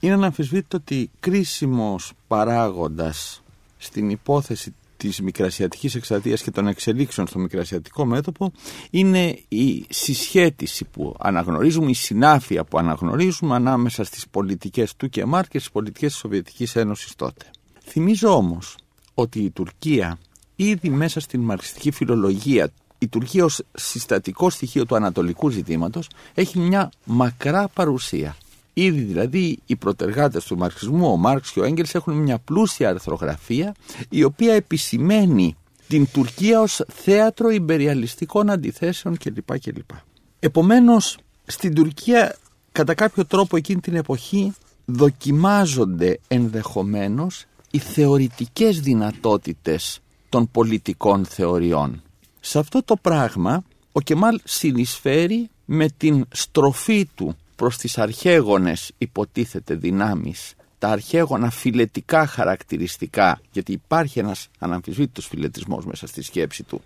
[0.00, 3.42] Είναι αναμφισβήτητο ότι κρίσιμος παράγοντας
[3.78, 4.74] στην υπόθεση
[5.08, 8.52] της Μικρασιατικής Εκστρατείας και των εξελίξεων στο Μικρασιατικό μέτωπο
[8.90, 15.58] είναι η συσχέτιση που αναγνωρίζουμε, η συνάφεια που αναγνωρίζουμε ανάμεσα στις πολιτικές του Κεμάρ και
[15.58, 17.44] στις πολιτικές της Σοβιετικής Ένωσης τότε.
[17.84, 18.76] Θυμίζω όμως
[19.14, 20.18] ότι η Τουρκία
[20.56, 26.90] ήδη μέσα στην μαρξιστική φιλολογία η Τουρκία ως συστατικό στοιχείο του ανατολικού ζητήματος έχει μια
[27.04, 28.36] μακρά παρουσία.
[28.74, 33.74] Ήδη δηλαδή οι προτεργάτες του μαρξισμού, ο Μάρξ και ο Έγγελς έχουν μια πλούσια αρθρογραφία
[34.08, 35.56] η οποία επισημαίνει
[35.88, 39.58] την Τουρκία ως θέατρο υπεριαλιστικών αντιθέσεων κλπ.
[39.58, 39.90] κλπ.
[40.38, 42.36] Επομένως στην Τουρκία
[42.72, 52.02] κατά κάποιο τρόπο εκείνη την εποχή δοκιμάζονται ενδεχομένως οι θεωρητικές δυνατότητες των πολιτικών θεωριών.
[52.40, 59.74] Σε αυτό το πράγμα ο Κεμάλ συνεισφέρει με την στροφή του προς τις αρχαίγονες υποτίθεται
[59.74, 66.82] δυνάμεις, τα αρχαίγωνα φιλετικά χαρακτηριστικά, γιατί υπάρχει ένας αναμφισβήτητος φιλετισμός μέσα στη σκέψη του,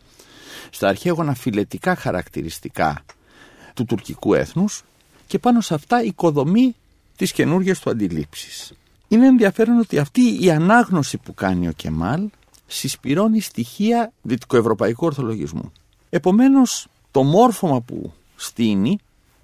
[0.70, 3.04] στα αρχαίγωνα φιλετικά χαρακτηριστικά
[3.74, 4.84] του τουρκικού έθνους
[5.26, 6.74] και πάνω σε αυτά οικοδομή
[7.16, 8.72] τις καινούργιε του αντιλήψεις.
[9.08, 12.28] Είναι ενδιαφέρον ότι αυτή η ανάγνωση που κάνει ο Κεμάλ
[12.66, 15.72] συσπηρώνει στοιχεία δυτικοευρωπαϊκού ορθολογισμού.
[16.10, 18.98] Επομένως το μόρφωμα που στείνει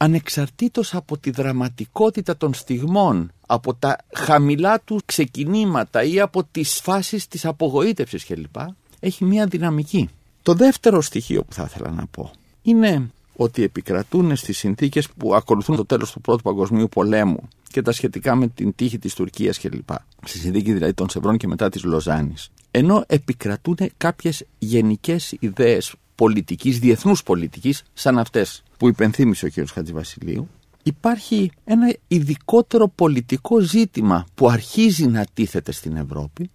[0.05, 7.29] ανεξαρτήτως από τη δραματικότητα των στιγμών, από τα χαμηλά του ξεκινήματα ή από τις φάσεις
[7.29, 8.57] της απογοήτευσης κλπ.
[9.01, 10.09] έχει μια δυναμική.
[10.43, 12.31] Το δεύτερο στοιχείο που θα ήθελα να πω
[12.63, 17.93] είναι ότι επικρατούν στις συνθήκες που ακολουθούν το τέλος του Πρώτου Παγκοσμίου Πολέμου και τα
[17.93, 19.89] σχετικά με την τύχη της Τουρκίας κλπ.
[20.25, 22.51] Στη συνθήκη δηλαδή των Σευρών και μετά της Λοζάνης.
[22.71, 29.69] Ενώ επικρατούν κάποιες γενικές ιδέες πολιτικής, διεθνούς πολιτικής, σαν αυτές που υπενθύμησε ο κ.
[29.69, 30.49] Χατζηβασιλείου,
[30.83, 36.51] υπάρχει ένα ειδικότερο πολιτικό ζήτημα που αρχίζει να τίθεται στην Ευρώπη,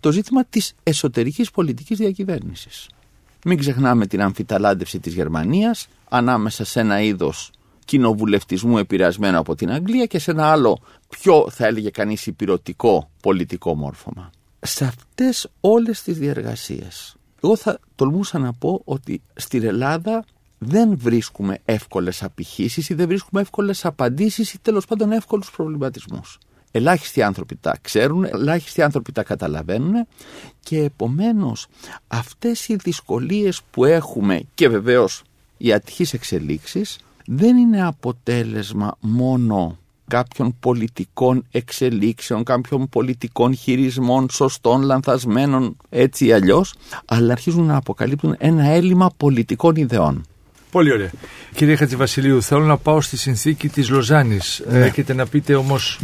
[0.00, 2.88] το ζήτημα της εσωτερικής πολιτικής διακυβέρνησης.
[3.44, 7.50] Μην ξεχνάμε την αμφιταλάντευση της Γερμανίας ανάμεσα σε ένα είδος
[7.84, 13.74] κοινοβουλευτισμού επηρεασμένο από την Αγγλία και σε ένα άλλο πιο θα έλεγε κανείς υπηρετικό πολιτικό
[13.74, 14.30] μόρφωμα.
[14.60, 20.24] Σε αυτές όλες τις διεργασίες εγώ θα τολμούσα να πω ότι στην Ελλάδα
[20.58, 26.38] δεν βρίσκουμε εύκολες απηχήσεις ή δεν βρίσκουμε εύκολες απαντήσεις ή τέλος πάντων εύκολους προβληματισμούς.
[26.70, 30.06] Ελάχιστοι άνθρωποι τα ξέρουν, ελάχιστοι άνθρωποι τα καταλαβαίνουν
[30.60, 31.66] και επομένως
[32.06, 35.22] αυτές οι δυσκολίες που έχουμε και βεβαίως
[35.56, 39.78] οι ατυχείς εξελίξεις δεν είναι αποτέλεσμα μόνο
[40.08, 46.74] κάποιων πολιτικών εξελίξεων, κάποιων πολιτικών χειρισμών, σωστών, λανθασμένων, έτσι ή αλλιώς,
[47.04, 50.24] αλλά αρχίζουν να αποκαλύπτουν ένα έλλειμμα πολιτικών ιδεών.
[50.74, 51.10] Πολύ ωραία.
[51.54, 54.62] Κύριε Χατζηβασιλείου, θέλω να πάω στη συνθήκη της Λοζάνης.
[54.70, 54.78] Ναι.
[54.78, 56.00] Έχετε να πείτε όμως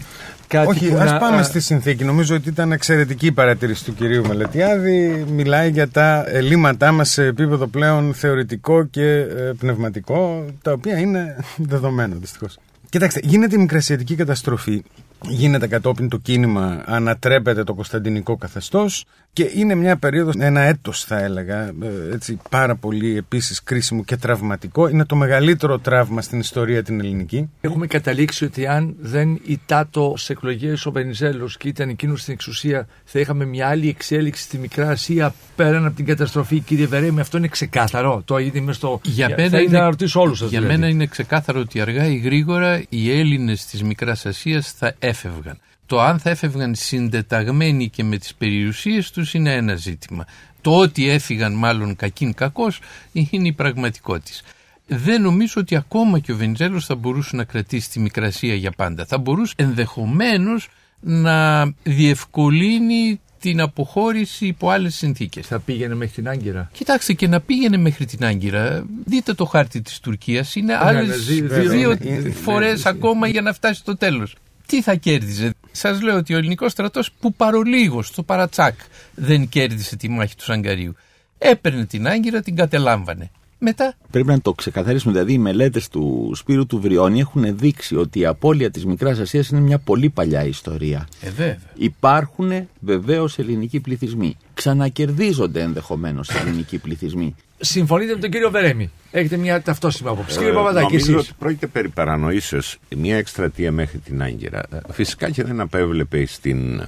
[0.47, 1.18] κάτι Όχι, που ας να...
[1.18, 2.05] πάμε στη συνθήκη.
[2.05, 5.25] Νομίζω ότι ήταν εξαιρετική η παρατήρηση του κυρίου Μελετιάδη.
[5.31, 11.37] Μιλάει για τα ελλείμματά μας σε επίπεδο πλέον θεωρητικό και ε, πνευματικό, τα οποία είναι
[11.73, 12.59] δεδομένο δυστυχώς.
[12.89, 14.83] Κοιτάξτε, γίνεται η μικρασιατική καταστροφή
[15.29, 21.18] γίνεται κατόπιν το κίνημα, ανατρέπεται το κωνσταντινικό καθεστώς και είναι μια περίοδος, ένα έτος θα
[21.18, 21.74] έλεγα, ε,
[22.12, 24.89] έτσι πάρα πολύ επίσης κρίσιμο και τραυματικό.
[24.89, 27.51] Είναι το μεγαλύτερο τραύμα στην ιστορία την ελληνική.
[27.61, 32.87] Έχουμε καταλήξει ότι αν δεν ητάτο σε εκλογές ο Βενιζέλος και ήταν εκείνος στην εξουσία,
[33.05, 36.61] θα είχαμε μια άλλη εξέλιξη στη Μικρά Ασία πέραν από την καταστροφή.
[36.61, 38.22] Κύριε Βερέμι, αυτό είναι ξεκάθαρο.
[38.24, 39.01] Το είδαμε στο.
[39.05, 39.78] Για, θα μένα, είναι...
[39.78, 40.51] να ρωτήσω όλους σας.
[40.51, 40.78] για δηλαδή.
[40.78, 45.59] μένα είναι ξεκάθαρο ότι αργά ή γρήγορα οι Έλληνες της Μικράς Ασίας θα έφευγαν.
[45.91, 50.26] Το αν θα έφευγαν συντεταγμένοι και με τις περιουσίες τους είναι ένα ζήτημα.
[50.61, 52.80] Το ότι έφυγαν μάλλον κακήν κακός
[53.12, 54.38] είναι η πραγματικότητα.
[54.86, 59.05] Δεν νομίζω ότι ακόμα και ο Βενιζέλος θα μπορούσε να κρατήσει τη Μικρασία για πάντα.
[59.07, 60.68] Θα μπορούσε ενδεχομένως
[61.01, 65.47] να διευκολύνει την αποχώρηση υπό άλλες συνθήκες.
[65.47, 66.70] Θα πήγαινε μέχρι την Άγκυρα.
[66.72, 68.84] Κοιτάξτε και να πήγαινε μέχρι την Άγκυρα.
[69.05, 70.55] Δείτε το χάρτη της Τουρκίας.
[70.55, 71.24] Είναι άλλες
[71.68, 71.97] δύο
[72.43, 74.36] φορές ακόμα για να φτάσει στο τέλος
[74.71, 78.75] τι θα κέρδιζε; Σας λέω ότι ο ελληνικός στρατός που παρολίγος στο παρατσάκ
[79.14, 80.95] δεν κέρδισε τη μάχη του Σαγκαρίου.
[81.39, 83.31] Έπαιρνε την Άγκυρα, την κατελάμβανε.
[83.63, 83.95] Μετά.
[84.11, 85.13] Πρέπει να το ξεκαθαρίσουμε.
[85.13, 89.49] Δηλαδή, οι μελέτες του Σπύρου του Βριώνη έχουν δείξει ότι η απώλεια της Μικράς Ασίας
[89.49, 91.09] είναι μια πολύ παλιά ιστορία.
[91.21, 91.59] Ε, βέβαια.
[91.75, 92.51] Υπάρχουν
[92.81, 94.37] βεβαίως ελληνικοί πληθυσμοί.
[94.55, 97.35] Ξανακερδίζονται ενδεχομένως ελληνικοί πληθυσμοί.
[97.63, 98.91] Συμφωνείτε με τον κύριο Βερέμι.
[99.11, 100.37] Έχετε μια ταυτόσιμη άποψη.
[100.37, 101.29] Κύριε Ε, Παπαδάκη, Νομίζω εσείς.
[101.29, 104.59] ότι πρόκειται περί παρανοήσεως μια εκστρατεία μέχρι την Άγκυρα.
[104.73, 106.83] Ε, Φυσικά και δεν απέβλεπε στην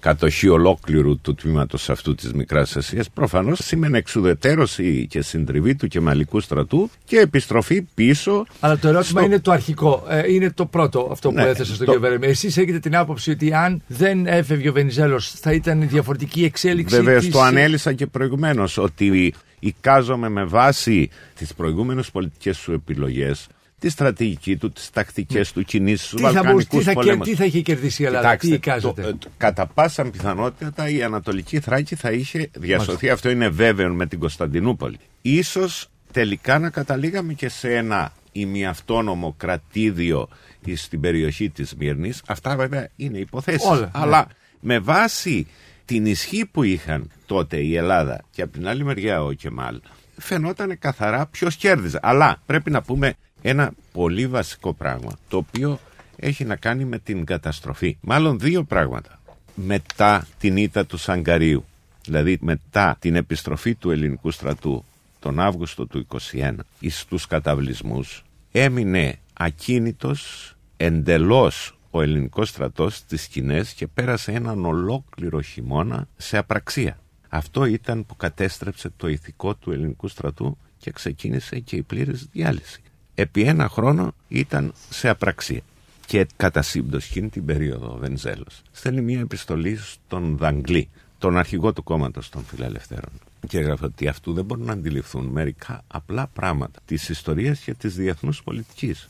[0.00, 6.40] κατοχή ολόκληρου του τμήματος αυτού της Μικράς Ασίας προφανώς σήμαινε εξουδετέρωση και συντριβή του κεμαλικού
[6.40, 10.04] στρατού και επιστροφή πίσω Αλλά το ερώτημα στο- είναι το αρχικό.
[10.08, 12.26] Ε, είναι το πρώτο αυτό που Ναι, έθεσα στον το- κύριο Βερέμι.
[12.26, 16.96] Εσεί έχετε την άποψη ότι αν δεν έφευγε ο Βενιζέλο θα ήταν διαφορετική εξέλιξη.
[16.96, 23.32] Βεβαίω της- το ανέλησα και προηγουμένω ότι εικάζομαι με βάση τι προηγούμενε πολιτικέ σου επιλογέ,
[23.78, 27.02] τη στρατηγική του, τις τακτικές του, κινήσεις του, Τι θα, μπορούσε- βαλκανικού τι, θα, κε-
[27.02, 27.28] πολέμους.
[27.28, 30.88] τι θα είχε κερδίσει η Ελλάδα, Κοιτάξτε, τι εικάζεται; το- ε, το- κατά πάσα πιθανότητα
[30.88, 33.10] η Ανατολική Θράκη θα είχε διασωθεί.
[33.10, 34.98] Αυτό είναι βέβαιο με την Κωνσταντινούπολη.
[35.22, 40.28] Ίσως τελικά να καταλήγαμε και σε ένα ημιαυτόνομο κρατήδιο
[40.74, 42.22] στην περιοχή της Μύρνης.
[42.26, 43.66] Αυτά βέβαια είναι υποθέσεις.
[43.68, 43.90] Όλα, ναι.
[43.92, 44.26] Αλλά
[44.60, 45.46] με βάση
[45.84, 49.80] την ισχύ που είχαν τότε η Ελλάδα και από την άλλη μεριά ο Κεμάλ
[50.16, 51.98] φαινόταν καθαρά ποιος κέρδιζε.
[52.02, 55.80] Αλλά πρέπει να πούμε ένα πολύ βασικό πράγμα το οποίο
[56.16, 57.96] έχει να κάνει με την καταστροφή.
[58.00, 59.20] Μάλλον δύο πράγματα.
[59.54, 61.64] Μετά την ήττα του Σαγκαρίου,
[62.04, 64.84] δηλαδή μετά την επιστροφή του ελληνικού στρατού
[65.18, 73.72] τον Αύγουστο του 21 εις τους καταβλισμούς έμεινε ακίνητος εντελώς ο ελληνικός στρατός στις σκηνές
[73.72, 76.98] και πέρασε έναν ολόκληρο χειμώνα σε απραξία.
[77.28, 82.82] Αυτό ήταν που κατέστρεψε το ηθικό του ελληνικού στρατού και ξεκίνησε και η πλήρης διάλυση.
[83.20, 85.60] Επί ένα χρόνο ήταν σε απραξία.
[86.06, 90.88] Και κατά σύμπτωση εκείνη την περίοδο ο Βενζέλος στέλνει μια επιστολή στον Δαγκλή,
[91.18, 93.10] τον αρχηγό του κόμματος των φιλελευθέρων.
[93.48, 97.94] Και έγραφε ότι αυτού δεν μπορούν να αντιληφθούν μερικά απλά πράγματα της ιστορίας και της
[97.94, 99.08] διεθνούς πολιτικής.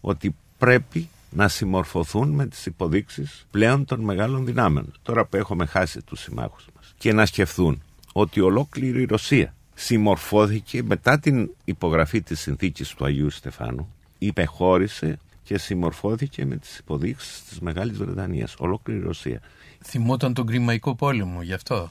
[0.00, 4.92] Ότι πρέπει να συμμορφωθούν με τις υποδείξεις πλέον των μεγάλων δυνάμεων.
[5.02, 6.94] Τώρα που έχουμε χάσει τους συμμάχους μας.
[6.98, 7.82] Και να σκεφτούν
[8.12, 15.58] ότι ολόκληρη η Ρωσία συμμορφώθηκε μετά την υπογραφή της συνθήκης του Αγίου Στεφάνου, υπεχώρησε και
[15.58, 19.40] συμμορφώθηκε με τις υποδείξεις της Μεγάλης Βρετανίας, ολόκληρη η Ρωσία.
[19.84, 21.90] Θυμόταν τον Κρημαϊκό πόλεμο, γι' αυτό;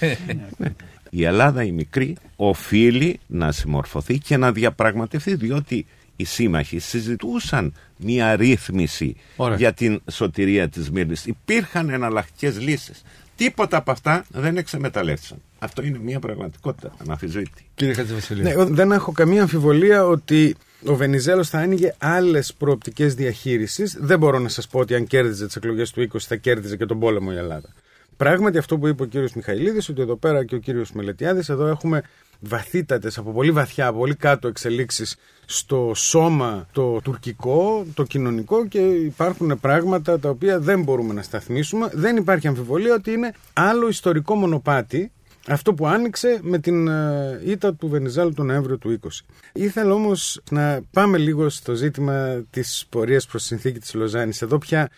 [1.10, 5.86] Η Ελλάδα η μικρή οφείλει να συμμορφωθεί και να διαπραγματευτεί διότι
[6.16, 9.56] οι σύμμαχοι συζητούσαν μια ρύθμιση Ωραία.
[9.56, 11.26] για την σωτηρία της Μύρνης.
[11.26, 13.02] Υπήρχαν εναλλακτικές λύσεις.
[13.38, 15.42] Τίποτα από αυτά δεν εξεμεταλλεύτησαν.
[15.58, 17.70] Αυτό είναι μια πραγματικότητα αναφιζήτη.
[17.74, 18.42] Κύριε Χατζηβασιλείου.
[18.42, 23.96] Ναι, εγώ δεν έχω καμία αμφιβολία ότι ο Βενιζέλος θα άνοιγε άλλες προοπτικές διαχείρισης.
[24.00, 26.86] Δεν μπορώ να σας πω ότι αν κέρδιζε τις εκλογές του 20 θα κέρδιζε και
[26.86, 27.68] τον πόλεμο η Ελλάδα.
[28.16, 31.66] Πράγματι, αυτό που είπε ο κύριος Μιχαηλίδης, ότι εδώ πέρα και ο κύριος Μελετιάδης, εδώ
[31.66, 32.02] έχουμε
[32.40, 35.16] βαθύτατες, από πολύ βαθιά, από πολύ κάτω εξελίξεις
[35.46, 41.90] στο σώμα το τουρκικό, το κοινωνικό και υπάρχουν πράγματα τα οποία δεν μπορούμε να σταθμίσουμε.
[41.92, 45.10] Δεν υπάρχει αμφιβολία ότι είναι άλλο ιστορικό μονοπάτι
[45.48, 49.08] αυτό που άνοιξε με την ε, ήττα του Βενιζέλου τον Νοέμβριο του 20.
[49.52, 54.42] Ήθελα όμως να πάμε λίγο στο ζήτημα της πορείας προς τη συνθήκη της Λοζάνης.
[54.42, 54.88] Εδώ πια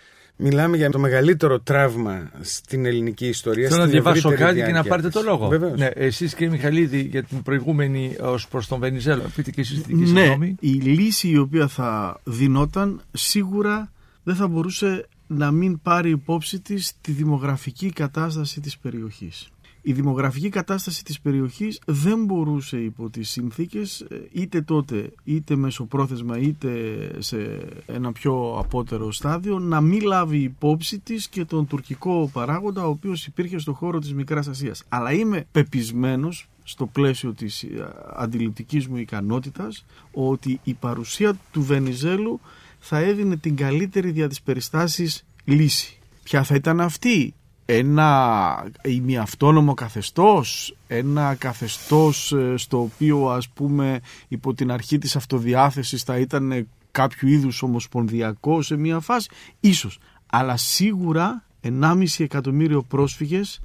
[0.41, 3.69] μιλάμε για το μεγαλύτερο τραύμα στην ελληνική ιστορία.
[3.69, 5.17] Θέλω να στην διαβάσω ευρύτερη κάτι και να διάρκεια πάρετε της.
[5.23, 5.49] το λόγο.
[5.49, 5.79] Βεβαίως.
[5.79, 9.23] Ναι, Εσείς κύριε Μιχαλίδη για την προηγούμενη ως προς τον Βενιζέλο.
[9.37, 10.57] Πείτε και εσείς τη δική σας Ναι, γνώμη.
[10.61, 16.93] η λύση η οποία θα δινόταν σίγουρα δεν θα μπορούσε να μην πάρει υπόψη της
[17.01, 19.49] τη δημογραφική κατάσταση της περιοχής.
[19.83, 26.39] Η δημογραφική κατάσταση της περιοχής δεν μπορούσε υπό τις συνθήκες ε, είτε τότε είτε μεσοπρόθεσμα
[26.39, 26.71] είτε
[27.19, 32.89] σε ένα πιο απότερο στάδιο να μην λάβει υπόψη της και τον τουρκικό παράγοντα ο
[32.89, 34.83] οποίος υπήρχε στο χώρο της Μικράς Ασίας.
[34.89, 42.41] Αλλά είμαι πεπισμένος στο πλαίσιο της ε, αντιληπτικής μου ικανότητας ότι η παρουσία του Βενιζέλου
[42.79, 45.99] θα έδινε την καλύτερη δια της περιστάσης λύση.
[46.23, 47.35] Ποια θα ήταν αυτή;
[47.73, 56.03] Ένα ημιαυτόνομο καθεστώς, ένα καθεστώς ε, στο οποίο ας πούμε υπό την αρχή της αυτοδιάθεσης
[56.03, 59.29] θα ήταν κάποιο είδους ομοσπονδιακό σε μια φάση,
[59.61, 59.99] ίσως.
[60.27, 63.61] Αλλά σίγουρα 1,5 εκατομμύριο πρόσφυγες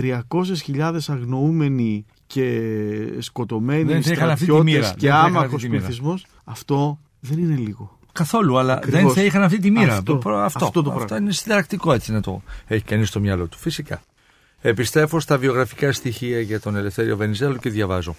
[0.00, 2.60] 300.000 αγνοούμενοι και
[3.18, 4.82] σκοτωμένοι Δεν θα είχαν αυτή τη μοίρα.
[4.82, 5.84] στρατιώτες Δεν και θα είχαν άμαχος αυτή τη μοίρα.
[5.84, 7.98] πληθυσμός αυτό δεν είναι λίγο.
[8.14, 9.00] Καθόλου, αλλά Ακριβώς.
[9.02, 9.92] δεν θα είχαν αυτή τη μοίρα.
[9.96, 10.12] Αυτό.
[10.12, 11.24] Το προ- αυτό, Αυτό το αυτό πράγμα.
[11.24, 13.58] είναι συνταρακτικό έτσι να το έχει κανείς στο μυαλό του.
[13.58, 14.02] Φυσικά.
[14.60, 18.14] Επιστρέφω στα βιογραφικά στοιχεία για τον Ελευθέριο Βενιζέλο και διαβάζω.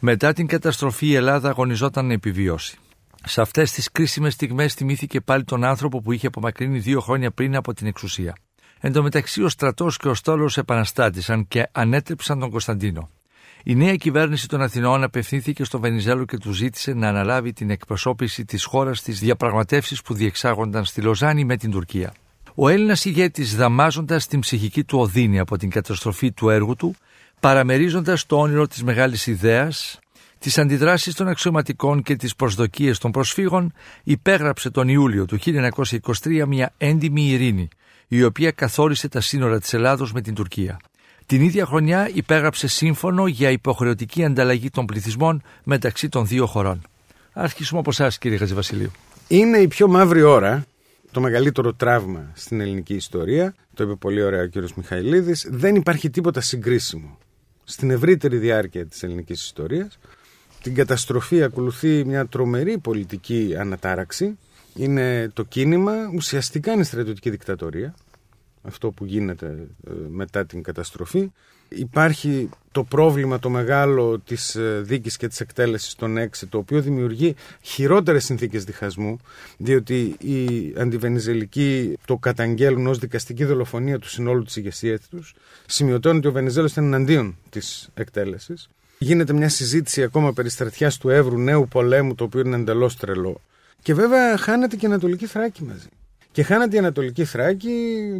[0.00, 2.78] Μετά την καταστροφή η Ελλάδα αγωνιζόταν να επιβιώσει.
[3.24, 7.56] Σε αυτές τις κρίσιμες στιγμές θυμήθηκε πάλι τον άνθρωπο που είχε απομακρύνει δύο χρόνια πριν
[7.56, 8.36] από την εξουσία.
[8.80, 13.08] Εν τω μεταξύ ο στρατός και ο στόλος επαναστάτησαν και ανέτρεψαν τον Κωνσταντίνο.
[13.68, 18.44] Η νέα κυβέρνηση των Αθηνών απευθύνθηκε στον Βενιζέλο και τους ζήτησε να αναλάβει την εκπροσώπηση
[18.44, 22.12] της χώρας στις διαπραγματεύσεις που διεξάγονταν στη Λοζάνη με την Τουρκία.
[22.54, 26.94] Ο Έλληνας ηγέτης, δαμάζοντας την ψυχική του οδύνη από την καταστροφή του έργου του,
[27.40, 29.98] παραμερίζοντας το όνειρο της μεγάλης ιδέας,
[30.38, 33.72] τις αντιδράσεις των αξιωματικών και τις προσδοκίες των προσφύγων,
[34.04, 37.68] υπέγραψε τον Ιούλιο του 1923 μια έντιμη ειρήνη,
[38.08, 40.78] η οποία καθόρισε τα σύνορα της Ελλάδος με την Τουρκία.
[41.26, 46.82] Την ίδια χρονιά υπέγραψε σύμφωνο για υποχρεωτική ανταλλαγή των πληθυσμών μεταξύ των δύο χωρών.
[47.32, 48.90] Αρχίσουμε από εσάς, κύριε Χατζηβασιλείου.
[49.28, 50.64] Είναι η πιο μαύρη ώρα,
[51.10, 53.54] το μεγαλύτερο τραύμα στην ελληνική ιστορία.
[53.74, 55.48] Το είπε πολύ ωραία ο κύριος Μιχαηλίδης.
[55.50, 57.18] Δεν υπάρχει τίποτα συγκρίσιμο
[57.64, 59.98] στην ευρύτερη διάρκεια της ελληνικής ιστορίας.
[60.62, 64.38] Την καταστροφή ακολουθεί μια τρομερή πολιτική ανατάραξη.
[64.74, 67.94] Είναι το κίνημα, ουσιαστικά είναι στρατιωτική δικτατορία.
[68.66, 69.46] Αυτό που γίνεται
[69.88, 71.30] ε, μετά την καταστροφή.
[71.68, 76.80] Υπάρχει το πρόβλημα το μεγάλο της ε, δίκης και της εκτέλεσης των έξι, το οποίο
[76.80, 79.18] δημιουργεί χειρότερες συνθήκες διχασμού,
[79.56, 85.34] διότι οι αντιβενιζελικοί το καταγγέλουν ως δικαστική δολοφονία του συνόλου της ηγεσίας τους.
[85.66, 88.68] Σημειωτώνει ότι ο Βενιζέλος ήταν εναντίον της εκτέλεσης.
[88.98, 93.40] Γίνεται μια συζήτηση ακόμα περί στρατιάς του Εύρου, νέου πολέμου, το οποίο είναι εντελώς τρελό.
[93.82, 95.88] Και βέβαια χάνεται και η Ανατολική Θράκη μαζί.
[96.36, 97.70] Και χάνεται η Ανατολική Θράκη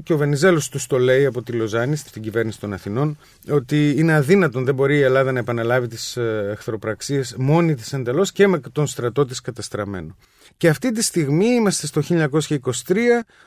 [0.05, 3.19] και ο Βενιζέλος τους το λέει από τη Λοζάνη στην κυβέρνηση των Αθηνών
[3.51, 6.17] ότι είναι αδύνατον, δεν μπορεί η Ελλάδα να επαναλάβει τις
[6.51, 10.17] εχθροπραξίες μόνη της εντελώς και με τον στρατό της καταστραμμένο.
[10.57, 12.59] Και αυτή τη στιγμή είμαστε στο 1923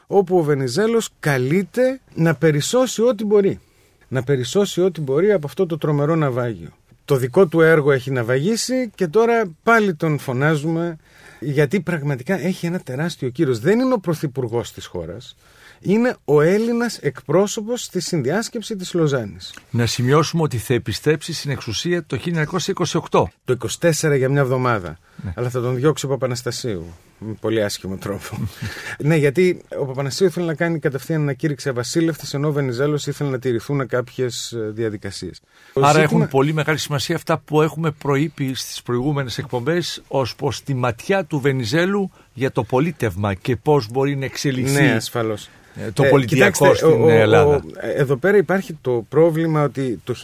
[0.08, 3.60] όπου ο Βενιζέλος καλείται να περισσώσει ό,τι μπορεί.
[4.08, 6.70] Να περισσώσει ό,τι μπορεί από αυτό το τρομερό ναυάγιο.
[7.06, 10.98] Το δικό του έργο έχει ναυαγίσει και τώρα πάλι τον φωνάζουμε
[11.40, 13.60] γιατί πραγματικά έχει ένα τεράστιο κύρος.
[13.60, 15.36] Δεν είναι ο πρωθυπουργός της χώρας,
[15.80, 19.54] είναι ο Έλληνας εκπρόσωπος στη συνδιάσκεψη της Λοζάνης.
[19.70, 23.24] Να σημειώσουμε ότι θα επιστρέψει στην εξουσία το 1928.
[23.46, 24.98] Το 24 για μια εβδομάδα.
[25.36, 26.86] Αλλά θα τον διώξει ο Παπαναστασίου.
[27.20, 28.48] Με πολύ άσχημο τρόπο.
[29.00, 33.40] ναι, γιατί ο Παπανασίου ήθελε να κάνει κατευθείαν ανακήρυξη αβασίλευτη, ενώ ο Βενιζέλος ήθελε να
[33.40, 35.42] τηρηθούν κάποιες διαδικασίες.
[35.82, 40.74] Άρα έχουν πολύ μεγάλη σημασία αυτά που έχουμε προείπει στις προηγούμενες εκπομπές ως προς τη
[40.74, 44.82] ματιά του Βενιζέλου για το πολίτευμα και πώς μπορεί να εξελιχθεί.
[44.82, 45.50] Ναι, ασφαλώς.
[45.76, 47.56] Ε, το πολιτιακό στην ο, Ελλάδα.
[47.56, 47.62] Ο,
[47.96, 50.16] εδώ πέρα υπάρχει το πρόβλημα ότι το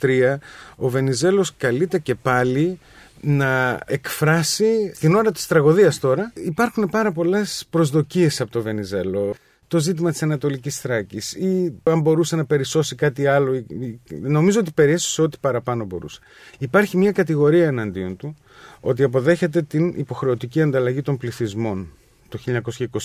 [0.00, 0.36] 1923
[0.76, 2.78] ο Βενιζέλος καλείται και πάλι
[3.20, 9.34] να εκφράσει την ώρα της τραγωδίας τώρα υπάρχουν πάρα πολλές προσδοκίες από το Βενιζέλο
[9.68, 13.64] το ζήτημα της Ανατολικής Θράκης ή αν μπορούσε να περισσώσει κάτι άλλο
[14.20, 16.20] νομίζω ότι περιέσωσε ό,τι παραπάνω μπορούσε
[16.58, 18.36] υπάρχει μια κατηγορία εναντίον του
[18.80, 21.88] ότι αποδέχεται την υποχρεωτική ανταλλαγή των πληθυσμών
[22.28, 22.62] το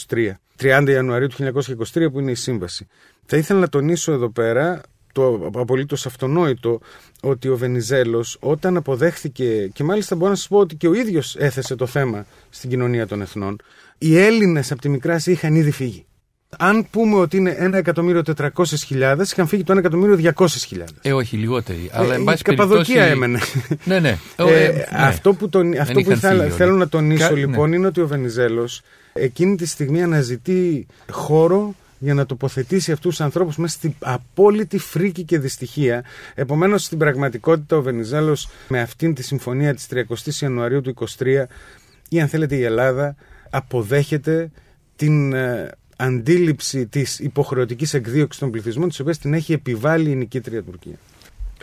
[0.09, 0.31] 1923.
[0.59, 1.61] 30 Ιανουαρίου του
[1.93, 2.87] 1923 που είναι η σύμβαση.
[3.25, 4.81] Θα ήθελα να τονίσω εδώ πέρα
[5.13, 6.79] το απολύτως αυτονόητο
[7.21, 11.35] ότι ο Βενιζέλος όταν αποδέχθηκε, και μάλιστα μπορώ να σας πω ότι και ο ίδιος
[11.35, 13.55] έθεσε το θέμα στην κοινωνία των εθνών,
[13.97, 16.03] οι Έλληνες από τη Μικρά είχαν ήδη φύγει.
[16.57, 20.83] Αν πούμε ότι είναι 1.400.000, είχαν φύγει το 1.200.000.
[21.01, 21.89] Ε, όχι, λιγότεροι.
[21.93, 23.11] Αλλά, ε, εν πάση η Καπαδοκία περιπτώσει...
[23.11, 23.39] έμενε.
[23.83, 24.17] ναι, ναι.
[24.35, 24.83] Ε, Ε, ναι.
[24.91, 26.79] Αυτό που, τον, αυτό που είχαν θα, φύγει θέλω όλοι.
[26.79, 27.75] να τονίσω Κα- λοιπόν ναι.
[27.75, 28.81] είναι ότι ο Βενιζέλος
[29.13, 35.23] εκείνη τη στιγμή αναζητεί χώρο για να τοποθετήσει αυτούς τους ανθρώπους μέσα στην απόλυτη φρίκη
[35.23, 36.03] και δυστυχία.
[36.35, 40.03] Επομένως στην πραγματικότητα ο Βενιζέλος με αυτήν τη συμφωνία της 30
[40.41, 41.45] Ιανουαρίου του 23
[42.09, 43.15] ή αν θέλετε η Ελλάδα
[43.49, 44.51] αποδέχεται
[44.95, 50.63] την ε, αντίληψη της υποχρεωτικής εκδίωξης των πληθυσμών τις οποίες την έχει επιβάλει η νικήτρια
[50.63, 50.95] Τουρκία.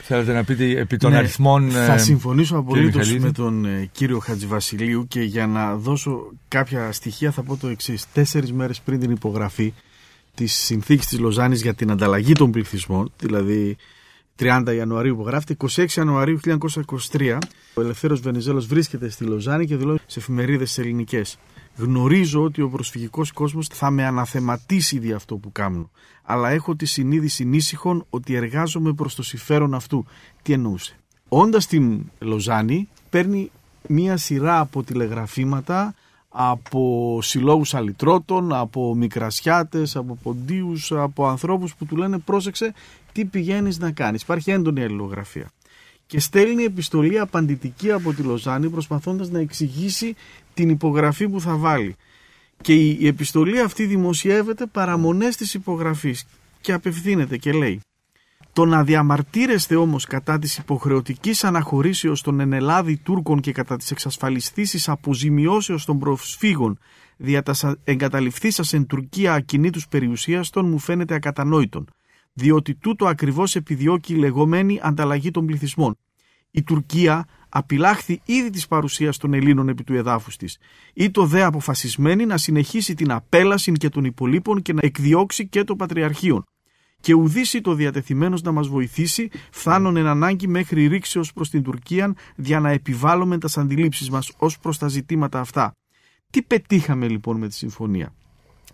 [0.01, 1.71] Θέλετε να πείτε επί των Ναι, αριθμών.
[1.71, 6.93] Θα ε, συμφωνήσω απολύτως Μιχαλίδη; με τον ε, κύριο Χατζηβασιλείου και για να δώσω κάποια
[6.93, 8.07] στοιχεία θα πω το εξής.
[8.13, 9.73] Τέσσερις μέρες πριν την υπογραφή
[10.37, 13.77] της συνθήκης της Λοζάνης για την ανταλλαγή των πληθυσμών, δηλαδή
[14.39, 16.39] 30 Ιανουαρίου υπογράφεται, 26 Ιανουαρίου
[17.11, 17.39] 1923,
[17.75, 21.39] ο Ελευθέρω Βενιζέλος βρίσκεται στη Λοζάνη και δηλώνει σε εφημερίδες ελληνικές.
[21.77, 25.91] Γνωρίζω ότι ο προσφυγικός κόσμος θα με αναθεματίσει δι' αυτό που κάνω.
[26.23, 30.07] Αλλά έχω τη συνείδηση νήσυχων ότι εργάζομαι προς το συμφέρον αυτού.
[30.43, 30.97] Τι εννοούσε.
[31.29, 33.51] Όντας στην Λοζάνη, παίρνει
[33.89, 35.95] μία σειρά από τηλεγραφήματα
[36.39, 42.75] από συλλόγους αλυτρώτων, από μικρασιάτες, από ποντίους, από ανθρώπους που του λένε πρόσεξε
[43.13, 44.23] τι πηγαίνεις να κάνεις.
[44.23, 45.51] Υπάρχει έντονη αλληλογραφία.
[46.07, 50.15] Και στέλνει επιστολή απαντητική από τη Λοζάνη προσπαθώντας να εξηγήσει
[50.55, 51.97] την υπογραφή που θα βάλει.
[52.61, 56.27] Και η η επιστολή αυτή δημοσιεύεται παραμονές της υπογραφής
[56.61, 57.81] και απευθύνεται και λέει
[58.57, 64.89] το να διαμαρτύρεστε όμως κατά της υποχρεωτικής αναχωρήσεως των ενελάδη Τούρκων και κατά της εξασφαλιστήσης
[64.89, 66.79] αποζημιώσεως των προσφύγων
[67.17, 71.89] δια τας εγκαταληφθήσας εν Τουρκία ακινήτους περιουσίας των μου φαίνεται ακατανόητον,
[72.33, 75.97] διότι τούτο ακριβώς επιδιώκει η λεγόμενη ανταλλαγή των πληθυσμών.
[76.51, 80.59] Η Τουρκία απειλάχθη ήδη της παρουσίας των Ελλήνων επί του εδάφους της,
[80.95, 85.65] ή το δε αποφασισμένη να συνεχίσει την απέλαση και των υπολείπων και να εκδιώξει και
[85.65, 86.45] το Πατριαρχείο
[87.01, 92.15] και ουδήσει το διατεθειμένος να μας βοηθήσει, φθάνον εν ανάγκη μέχρι ρήξεως προς την Τουρκία,
[92.37, 95.73] για να επιβάλλουμε τα αντιλήψεις μας ως προς τα ζητήματα αυτά.
[96.31, 98.15] Τι πετύχαμε λοιπόν με τη συμφωνία;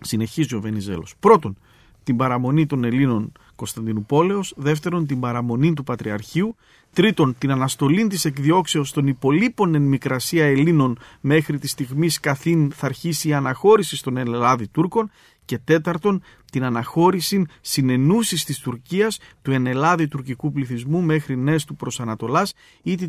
[0.01, 1.13] Συνεχίζει ο Βενιζέλος.
[1.19, 1.57] Πρώτον,
[2.03, 6.55] την παραμονή των Ελλήνων Κωνσταντινούπολεως, δεύτερον την παραμονή του Πατριαρχείου,
[6.93, 12.85] τρίτον την αναστολή της εκδιώξεως των υπολείπων εν μικρασία Ελλήνων μέχρι τη στιγμή καθήν θα
[12.85, 15.11] αρχίσει η αναχώρηση των Ελλάδη Τούρκων
[15.45, 16.21] και τέταρτον
[16.51, 22.95] την αναχώρηση συνενούσης της Τουρκίας του ενελάδη τουρκικού πληθυσμού μέχρι νέες του προς Ανατολάς ή
[22.95, 23.07] τη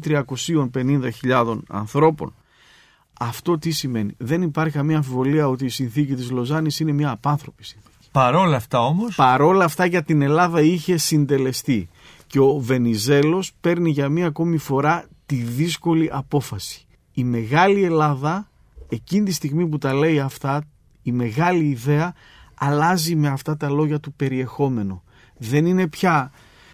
[1.22, 2.34] 350.000 ανθρώπων.
[3.18, 4.14] Αυτό τι σημαίνει.
[4.16, 7.92] Δεν υπάρχει καμία αμφιβολία ότι η συνθήκη της Λοζάνης είναι μια απάνθρωπη συνθήκη.
[8.12, 9.04] Παρόλα αυτά όμω.
[9.16, 11.88] Παρόλα αυτά για την Ελλάδα είχε συντελεστεί
[12.26, 16.86] και ο Βενιζέλος παίρνει για μία ακόμη φορά τη δύσκολη απόφαση.
[17.12, 18.48] Η μεγάλη Ελλάδα
[18.88, 20.64] εκείνη τη στιγμή που τα λέει αυτά
[21.04, 22.14] η μεγάλη ιδέα
[22.54, 25.02] αλλάζει με αυτά τα λόγια του περιεχόμενο.
[25.38, 26.30] Δεν είναι πια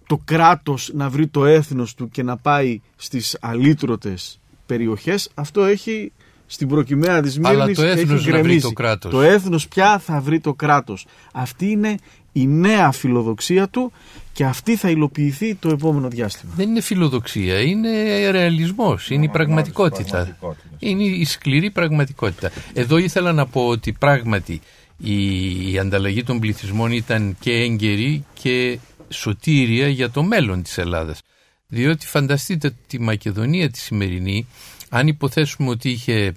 [0.07, 5.31] το κράτος να βρει το έθνος του και να πάει στις αλήτρωτες περιοχές.
[5.33, 6.11] Αυτό έχει
[6.45, 8.61] στην προκυμαία της Αλλά Μύρνης το έθνος έχει να βρει γκρεμίσει.
[8.67, 9.11] το κράτος.
[9.11, 11.05] Το έθνος πια θα βρει το κράτος.
[11.33, 11.95] Αυτή είναι
[12.31, 13.91] η νέα φιλοδοξία του
[14.33, 16.53] και αυτή θα υλοποιηθεί το επόμενο διάστημα.
[16.55, 20.37] Δεν είναι φιλοδοξία, είναι ρεαλισμός, είναι η πραγματικότητα.
[20.79, 22.51] Είναι η σκληρή πραγματικότητα.
[22.73, 24.61] Εδώ ήθελα να πω ότι πράγματι
[24.97, 28.79] η, η ανταλλαγή των πληθυσμών ήταν και έγκαιρη και
[29.09, 31.19] σωτήρια για το μέλλον της Ελλάδας.
[31.67, 34.47] Διότι φανταστείτε τη Μακεδονία τη σημερινή,
[34.89, 36.33] αν υποθέσουμε ότι είχε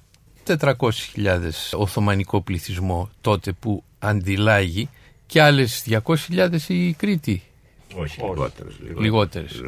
[0.47, 0.77] 400.000
[1.73, 4.89] Οθωμανικό πληθυσμό τότε που αντιλάγει
[5.27, 7.43] και άλλες 200.000 η Κρήτη.
[7.95, 8.75] Όχι, λιγότερες.
[8.99, 9.61] Λιγότερες.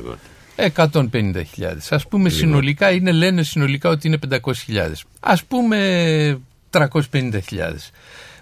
[0.56, 1.76] 150.000.
[1.90, 4.92] Ας πούμε συνολικά είναι, λένε συνολικά ότι είναι 500.000.
[5.20, 6.40] Ας πούμε
[6.70, 7.40] 350.000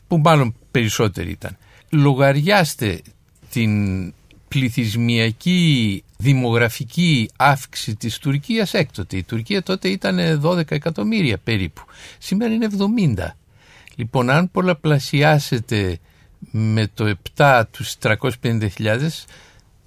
[0.09, 1.57] που μάλλον περισσότεροι ήταν.
[1.91, 3.03] Λογαριάστε
[3.51, 4.13] την
[4.49, 9.17] πληθυσμιακή δημογραφική αύξηση της Τουρκίας έκτοτε.
[9.17, 11.83] Η Τουρκία τότε ήταν 12 εκατομμύρια περίπου.
[12.19, 12.69] Σήμερα είναι
[13.17, 13.37] 70.
[13.95, 15.99] Λοιπόν, αν πολλαπλασιάσετε
[16.51, 18.69] με το 7 τους 350.000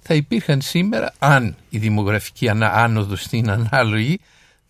[0.00, 4.20] θα υπήρχαν σήμερα, αν η δημογραφική άνοδος είναι ανάλογη,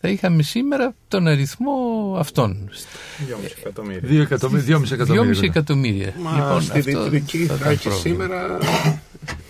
[0.01, 1.73] θα είχαμε σήμερα τον αριθμό
[2.19, 2.69] αυτών.
[2.71, 4.01] 2,5 εκατομμύρια.
[4.09, 4.79] 2 εκατομμύρια.
[4.79, 6.13] 2,5 εκατομμύρια.
[6.23, 8.25] Μα Λοιπόν, στη αυτό Δυτική θα ήταν Θράκη πρόβλημα.
[8.25, 8.59] σήμερα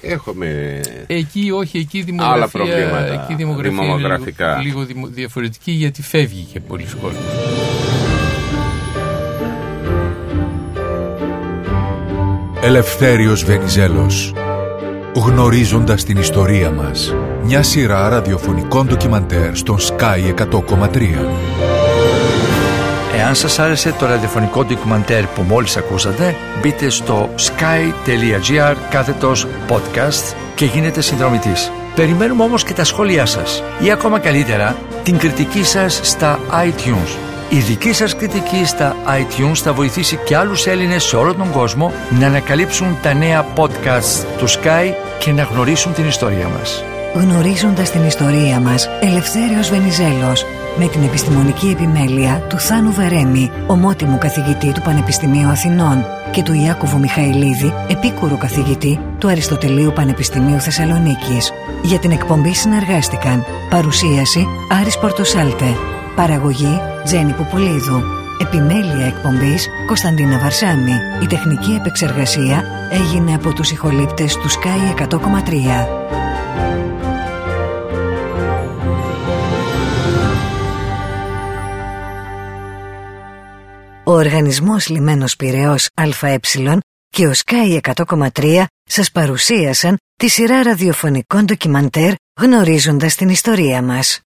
[0.02, 4.56] έχουμε Εκεί όχι, εκεί η Άλλα δημογραφία, προβλήματα εκεί η δημογραφία είναι δημογραφικά.
[4.56, 7.22] λίγο, λίγο δημο- διαφορετική γιατί φεύγει και πολλοί κόσμος.
[12.68, 14.32] Ελευθέριος Βενιζέλος.
[15.14, 17.14] Γνωρίζοντας την ιστορία μας.
[17.42, 21.28] Μια σειρά ραδιοφωνικών ντοκιμαντέρ στον Sky 100,3.
[23.16, 30.64] Εάν σας άρεσε το ραδιοφωνικό ντοκιμαντέρ που μόλις ακούσατε, μπείτε στο sky.gr κάθετος podcast και
[30.64, 31.72] γίνετε συνδρομητής.
[31.94, 37.37] Περιμένουμε όμως και τα σχόλιά σας ή ακόμα καλύτερα την κριτική σας στα iTunes.
[37.50, 41.92] Η δική σας κριτική στα iTunes θα βοηθήσει και άλλους Έλληνες σε όλο τον κόσμο
[42.18, 46.84] να ανακαλύψουν τα νέα podcast του Sky και να γνωρίσουν την ιστορία μας.
[47.14, 50.44] Γνωρίζοντας την ιστορία μας, Ελευθέριος Βενιζέλος,
[50.78, 56.98] με την επιστημονική επιμέλεια του Θάνου Βερέμι, ομότιμου καθηγητή του Πανεπιστημίου Αθηνών και του Ιάκωβου
[56.98, 61.52] Μιχαηλίδη, επίκουρου καθηγητή του Αριστοτελείου Πανεπιστημίου Θεσσαλονίκης.
[61.82, 64.46] Για την εκπομπή συνεργάστηκαν Παρουσίαση
[64.80, 65.76] Άρης Πορτοσάλτε
[66.18, 68.02] Παραγωγή Τζένι Πουπουλίδου
[68.40, 70.92] Επιμέλεια εκπομπής Κωνσταντίνα Βαρσάμι
[71.22, 75.16] Η τεχνική επεξεργασία έγινε από τους ηχολήπτες του Sky 100,3
[84.04, 86.38] Ο Οργανισμός Λιμένος Πυραιός ΑΕ
[87.08, 94.20] και ο Sky 100,3 σας παρουσίασαν τη σειρά ραδιοφωνικών ντοκιμαντέρ γνωρίζοντας την ιστορία μας.